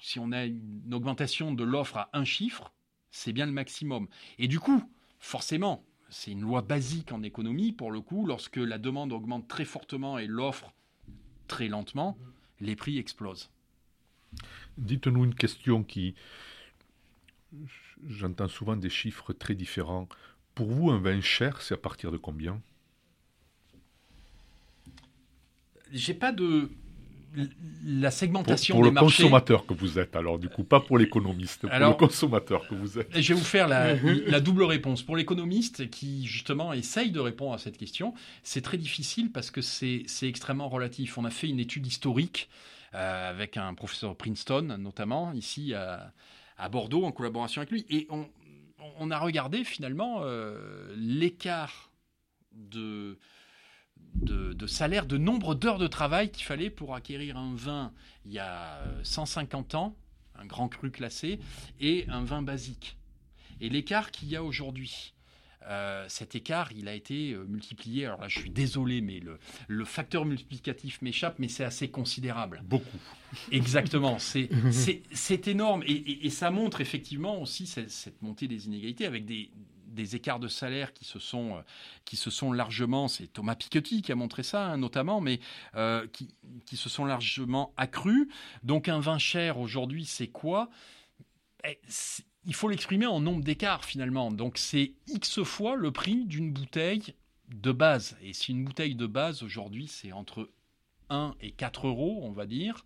si 0.00 0.18
on 0.18 0.32
a 0.32 0.44
une 0.44 0.92
augmentation 0.92 1.52
de 1.52 1.64
l'offre 1.64 1.98
à 1.98 2.10
un 2.12 2.24
chiffre, 2.24 2.72
c'est 3.12 3.32
bien 3.32 3.46
le 3.46 3.52
maximum. 3.52 4.08
Et 4.38 4.48
du 4.48 4.58
coup, 4.58 4.82
forcément, 5.20 5.84
c'est 6.08 6.32
une 6.32 6.40
loi 6.40 6.62
basique 6.62 7.12
en 7.12 7.22
économie, 7.22 7.72
pour 7.72 7.92
le 7.92 8.00
coup, 8.00 8.26
lorsque 8.26 8.56
la 8.56 8.78
demande 8.78 9.12
augmente 9.12 9.46
très 9.46 9.64
fortement 9.64 10.18
et 10.18 10.26
l'offre 10.26 10.74
très 11.46 11.68
lentement, 11.68 12.18
les 12.60 12.74
prix 12.74 12.98
explosent. 12.98 13.50
Dites-nous 14.78 15.24
une 15.24 15.34
question 15.34 15.84
qui... 15.84 16.14
J'entends 18.08 18.48
souvent 18.48 18.76
des 18.76 18.90
chiffres 18.90 19.32
très 19.32 19.54
différents. 19.54 20.08
Pour 20.54 20.70
vous, 20.70 20.90
un 20.90 20.98
vin 20.98 21.20
cher, 21.20 21.60
c'est 21.62 21.74
à 21.74 21.78
partir 21.78 22.10
de 22.10 22.16
combien? 22.16 22.60
J'ai 25.92 26.14
pas 26.14 26.32
de 26.32 26.70
la 27.84 28.10
segmentation 28.10 28.74
pour, 28.74 28.82
pour 28.82 28.92
le 28.92 28.98
consommateur 29.00 29.66
que 29.66 29.74
vous 29.74 29.98
êtes, 29.98 30.16
alors 30.16 30.38
du 30.38 30.48
coup, 30.48 30.64
pas 30.64 30.80
pour 30.80 30.98
l'économiste, 30.98 31.66
pour 31.66 31.70
le 31.70 31.94
consommateur 31.94 32.66
que 32.68 32.74
vous 32.74 32.98
êtes. 32.98 33.08
Je 33.18 33.32
vais 33.32 33.38
vous 33.38 33.44
faire 33.44 33.68
la, 33.68 33.94
la 33.94 34.40
double 34.40 34.64
réponse. 34.64 35.02
Pour 35.02 35.16
l'économiste 35.16 35.90
qui 35.90 36.26
justement 36.26 36.72
essaye 36.72 37.10
de 37.10 37.20
répondre 37.20 37.54
à 37.54 37.58
cette 37.58 37.78
question, 37.78 38.14
c'est 38.42 38.62
très 38.62 38.78
difficile 38.78 39.32
parce 39.32 39.50
que 39.50 39.60
c'est 39.60 40.04
extrêmement 40.22 40.68
relatif. 40.68 41.18
On 41.18 41.24
a 41.24 41.30
fait 41.30 41.48
une 41.48 41.60
étude 41.60 41.86
historique 41.86 42.48
euh, 42.94 43.30
avec 43.30 43.56
un 43.56 43.72
professeur 43.74 44.14
Princeton 44.16 44.76
notamment 44.78 45.32
ici 45.32 45.74
à, 45.74 46.12
à, 46.58 46.68
Bordeaux 46.68 47.04
en 47.04 47.12
collaboration 47.12 47.62
avec 47.62 47.70
lui, 47.70 47.86
et 47.88 48.06
on, 48.10 48.28
on 48.98 49.10
a 49.10 49.18
regardé 49.18 49.64
finalement 49.64 50.20
euh, 50.22 50.94
l'écart 50.96 51.90
de 52.52 53.18
de, 54.14 54.66
salaire, 54.66 55.06
de 55.06 55.18
nombre 55.18 55.54
d'heures 55.54 55.78
de 55.78 55.86
travail 55.86 56.30
qu'il 56.30 56.44
fallait 56.44 56.70
pour 56.70 56.94
acquérir 56.94 57.36
un 57.36 57.54
vin 57.54 57.92
il 58.24 58.32
y 58.32 58.38
a 58.38 58.82
150 59.02 59.74
ans, 59.74 59.96
un 60.36 60.46
grand 60.46 60.68
cru 60.68 60.90
classé, 60.90 61.40
et 61.80 62.06
un 62.08 62.22
vin 62.22 62.42
basique. 62.42 62.96
Et 63.60 63.68
l'écart 63.68 64.10
qu'il 64.10 64.28
y 64.28 64.36
a 64.36 64.44
aujourd'hui, 64.44 65.14
euh, 65.68 66.04
cet 66.08 66.34
écart, 66.34 66.70
il 66.72 66.88
a 66.88 66.94
été 66.94 67.32
euh, 67.32 67.44
multiplié. 67.44 68.06
Alors 68.06 68.20
là, 68.20 68.28
je 68.28 68.38
suis 68.38 68.50
désolé, 68.50 69.00
mais 69.00 69.20
le, 69.68 69.84
facteur 69.84 70.24
multiplicatif 70.24 71.00
m'échappe, 71.02 71.38
mais 71.38 71.48
c'est 71.48 71.64
assez 71.64 71.88
considérable. 71.88 72.62
Beaucoup. 72.64 72.98
Exactement. 73.50 74.18
C'est 74.20 75.48
énorme. 75.48 75.82
Et, 75.86 76.30
ça 76.30 76.50
montre 76.50 76.80
effectivement 76.80 77.40
aussi 77.40 77.66
cette 77.66 78.20
montée 78.22 78.48
des 78.48 78.66
inégalités 78.66 79.06
avec 79.06 79.24
des, 79.24 79.50
des 79.92 80.16
écarts 80.16 80.40
de 80.40 80.48
salaire 80.48 80.92
qui 80.92 81.04
se 81.04 81.18
sont, 81.18 81.56
euh, 81.56 81.60
qui 82.04 82.16
se 82.16 82.30
sont 82.30 82.52
largement, 82.52 83.08
c'est 83.08 83.26
Thomas 83.26 83.54
Piketty 83.54 84.02
qui 84.02 84.12
a 84.12 84.14
montré 84.14 84.42
ça 84.42 84.66
hein, 84.66 84.76
notamment, 84.76 85.20
mais 85.20 85.40
euh, 85.76 86.06
qui, 86.08 86.34
qui, 86.66 86.76
se 86.76 86.88
sont 86.88 87.04
largement 87.04 87.72
accrus. 87.76 88.28
Donc 88.62 88.88
un 88.88 89.00
vin 89.00 89.18
cher 89.18 89.58
aujourd'hui, 89.58 90.04
c'est 90.04 90.28
quoi? 90.28 90.70
Eh, 91.64 91.78
Il 92.44 92.54
faut 92.54 92.68
l'exprimer 92.68 93.06
en 93.06 93.20
nombre 93.20 93.44
d'écarts 93.44 93.84
finalement. 93.84 94.32
Donc 94.32 94.58
c'est 94.58 94.92
X 95.06 95.42
fois 95.42 95.76
le 95.76 95.92
prix 95.92 96.24
d'une 96.24 96.52
bouteille 96.52 97.14
de 97.48 97.72
base. 97.72 98.16
Et 98.22 98.32
si 98.32 98.52
une 98.52 98.64
bouteille 98.64 98.94
de 98.94 99.06
base 99.06 99.42
aujourd'hui, 99.42 99.86
c'est 99.86 100.12
entre 100.12 100.50
1 101.10 101.34
et 101.40 101.52
4 101.52 101.86
euros, 101.86 102.20
on 102.22 102.32
va 102.32 102.46
dire, 102.46 102.84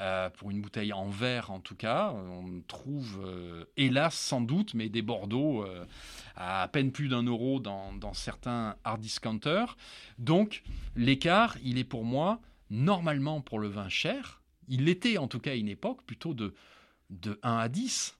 euh, 0.00 0.30
pour 0.30 0.52
une 0.52 0.60
bouteille 0.60 0.92
en 0.92 1.08
verre 1.08 1.50
en 1.50 1.58
tout 1.58 1.74
cas. 1.74 2.12
On 2.12 2.60
trouve, 2.68 3.20
euh, 3.24 3.64
hélas 3.76 4.14
sans 4.14 4.40
doute, 4.40 4.74
mais 4.74 4.88
des 4.88 5.02
Bordeaux 5.02 5.64
euh, 5.64 5.84
à 6.36 6.68
peine 6.68 6.92
plus 6.92 7.08
d'un 7.08 7.24
euro 7.24 7.58
dans, 7.58 8.14
certains 8.14 8.76
hard 8.84 9.00
discounters. 9.00 9.76
Donc 10.18 10.62
l'écart, 10.94 11.56
il 11.64 11.78
est 11.78 11.84
pour 11.84 12.04
moi 12.04 12.40
normalement 12.70 13.40
pour 13.40 13.58
le 13.58 13.66
vin 13.66 13.88
cher. 13.88 14.40
Il 14.68 14.84
l'était 14.84 15.18
en 15.18 15.26
tout 15.26 15.40
cas 15.40 15.50
à 15.50 15.54
une 15.54 15.68
époque 15.68 16.04
plutôt 16.04 16.32
de, 16.32 16.54
de 17.10 17.40
1 17.42 17.56
à 17.56 17.68
10. 17.68 18.16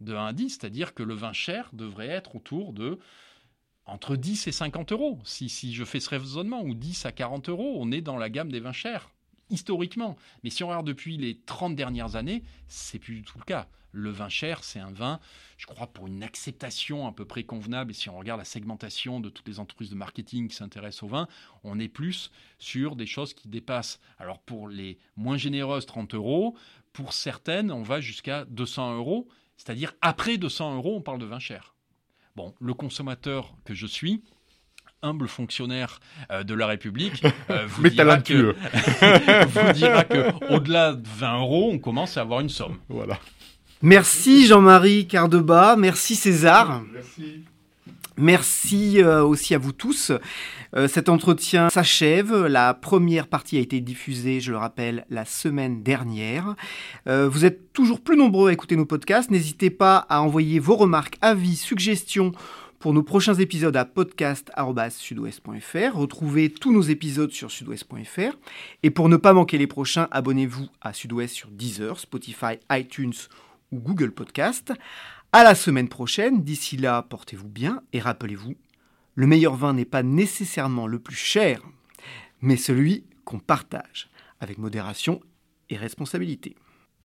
De 0.00 0.14
1 0.14 0.26
à 0.26 0.32
10, 0.32 0.48
c'est-à-dire 0.48 0.94
que 0.94 1.02
le 1.02 1.14
vin 1.14 1.34
cher 1.34 1.68
devrait 1.74 2.08
être 2.08 2.36
autour 2.36 2.72
de 2.72 2.98
entre 3.84 4.16
10 4.16 4.46
et 4.46 4.52
50 4.52 4.92
euros. 4.92 5.18
Si, 5.24 5.50
si 5.50 5.74
je 5.74 5.84
fais 5.84 6.00
ce 6.00 6.08
raisonnement, 6.08 6.62
ou 6.62 6.74
10 6.74 7.04
à 7.04 7.12
40 7.12 7.50
euros, 7.50 7.76
on 7.78 7.92
est 7.92 8.00
dans 8.00 8.16
la 8.16 8.30
gamme 8.30 8.50
des 8.50 8.60
vins 8.60 8.72
chers 8.72 9.10
historiquement. 9.50 10.16
Mais 10.42 10.50
si 10.50 10.64
on 10.64 10.68
regarde 10.68 10.86
depuis 10.86 11.16
les 11.16 11.38
30 11.38 11.76
dernières 11.76 12.16
années, 12.16 12.42
c'est 12.68 12.98
plus 12.98 13.16
du 13.16 13.22
tout 13.22 13.38
le 13.38 13.44
cas. 13.44 13.68
Le 13.92 14.10
vin 14.10 14.28
cher, 14.28 14.62
c'est 14.62 14.78
un 14.78 14.90
vin, 14.90 15.20
je 15.56 15.64
crois, 15.64 15.86
pour 15.86 16.06
une 16.06 16.22
acceptation 16.22 17.06
à 17.06 17.12
peu 17.12 17.24
près 17.24 17.44
convenable. 17.44 17.92
Et 17.92 17.94
si 17.94 18.10
on 18.10 18.18
regarde 18.18 18.38
la 18.38 18.44
segmentation 18.44 19.20
de 19.20 19.30
toutes 19.30 19.48
les 19.48 19.58
entreprises 19.58 19.88
de 19.88 19.94
marketing 19.94 20.48
qui 20.48 20.56
s'intéressent 20.56 21.04
au 21.04 21.08
vin, 21.08 21.28
on 21.64 21.78
est 21.78 21.88
plus 21.88 22.30
sur 22.58 22.94
des 22.94 23.06
choses 23.06 23.32
qui 23.32 23.48
dépassent. 23.48 23.98
Alors 24.18 24.38
pour 24.40 24.68
les 24.68 24.98
moins 25.16 25.38
généreuses, 25.38 25.86
30 25.86 26.14
euros. 26.14 26.56
Pour 26.92 27.14
certaines, 27.14 27.70
on 27.70 27.82
va 27.82 28.00
jusqu'à 28.00 28.44
200 28.46 28.96
euros. 28.96 29.28
C'est-à-dire, 29.56 29.94
après 30.02 30.36
200 30.36 30.76
euros, 30.76 30.96
on 30.96 31.00
parle 31.00 31.18
de 31.18 31.24
vin 31.24 31.38
cher. 31.38 31.74
Bon, 32.34 32.54
le 32.60 32.74
consommateur 32.74 33.56
que 33.64 33.72
je 33.72 33.86
suis, 33.86 34.22
humble 35.02 35.28
fonctionnaire 35.28 36.00
euh, 36.30 36.42
de 36.42 36.54
la 36.54 36.66
République 36.66 37.24
euh, 37.50 37.66
vous, 37.68 37.88
dira 37.88 38.18
que, 38.18 38.54
vous 39.46 39.72
dira 39.72 40.04
que 40.04 40.32
au-delà 40.52 40.94
de 40.94 41.06
20 41.06 41.38
euros, 41.40 41.70
on 41.72 41.78
commence 41.78 42.16
à 42.16 42.22
avoir 42.22 42.40
une 42.40 42.48
somme. 42.48 42.78
Voilà. 42.88 43.18
Merci 43.82 44.46
Jean-Marie 44.46 45.06
Cardeba, 45.06 45.76
merci 45.76 46.16
César. 46.16 46.82
Merci. 46.92 47.44
Merci 48.18 49.02
euh, 49.02 49.22
aussi 49.22 49.54
à 49.54 49.58
vous 49.58 49.72
tous. 49.72 50.10
cet 50.88 51.10
entretien 51.10 51.68
s'achève. 51.68 52.46
La 52.46 52.72
première 52.72 53.26
partie 53.26 53.58
a 53.58 53.60
été 53.60 53.82
diffusée, 53.82 54.40
je 54.40 54.52
le 54.52 54.56
rappelle, 54.56 55.04
la 55.10 55.26
semaine 55.26 55.82
dernière. 55.82 56.54
vous 57.06 57.44
êtes 57.44 57.74
toujours 57.74 58.00
plus 58.00 58.16
nombreux 58.16 58.48
à 58.48 58.52
écouter 58.54 58.76
nos 58.76 58.86
podcasts. 58.86 59.30
N'hésitez 59.30 59.68
pas 59.68 59.98
à 60.08 60.22
envoyer 60.22 60.58
vos 60.58 60.76
remarques, 60.76 61.18
avis, 61.20 61.56
suggestions 61.56 62.32
pour 62.86 62.94
nos 62.94 63.02
prochains 63.02 63.34
épisodes 63.34 63.76
à 63.76 63.84
podcast.sudouest.fr. 63.84 65.96
Retrouvez 65.96 66.50
tous 66.50 66.72
nos 66.72 66.82
épisodes 66.82 67.32
sur 67.32 67.50
sudouest.fr. 67.50 68.38
Et 68.84 68.90
pour 68.90 69.08
ne 69.08 69.16
pas 69.16 69.32
manquer 69.32 69.58
les 69.58 69.66
prochains, 69.66 70.06
abonnez-vous 70.12 70.68
à 70.80 70.92
Sudouest 70.92 71.34
sur 71.34 71.50
Deezer, 71.50 71.98
Spotify, 71.98 72.60
iTunes 72.70 73.16
ou 73.72 73.80
Google 73.80 74.12
Podcast. 74.12 74.72
À 75.32 75.42
la 75.42 75.56
semaine 75.56 75.88
prochaine. 75.88 76.44
D'ici 76.44 76.76
là, 76.76 77.02
portez-vous 77.02 77.48
bien 77.48 77.82
et 77.92 77.98
rappelez-vous, 77.98 78.54
le 79.16 79.26
meilleur 79.26 79.56
vin 79.56 79.72
n'est 79.72 79.84
pas 79.84 80.04
nécessairement 80.04 80.86
le 80.86 81.00
plus 81.00 81.16
cher, 81.16 81.62
mais 82.40 82.56
celui 82.56 83.02
qu'on 83.24 83.40
partage 83.40 84.08
avec 84.38 84.58
modération 84.58 85.20
et 85.70 85.76
responsabilité. 85.76 86.54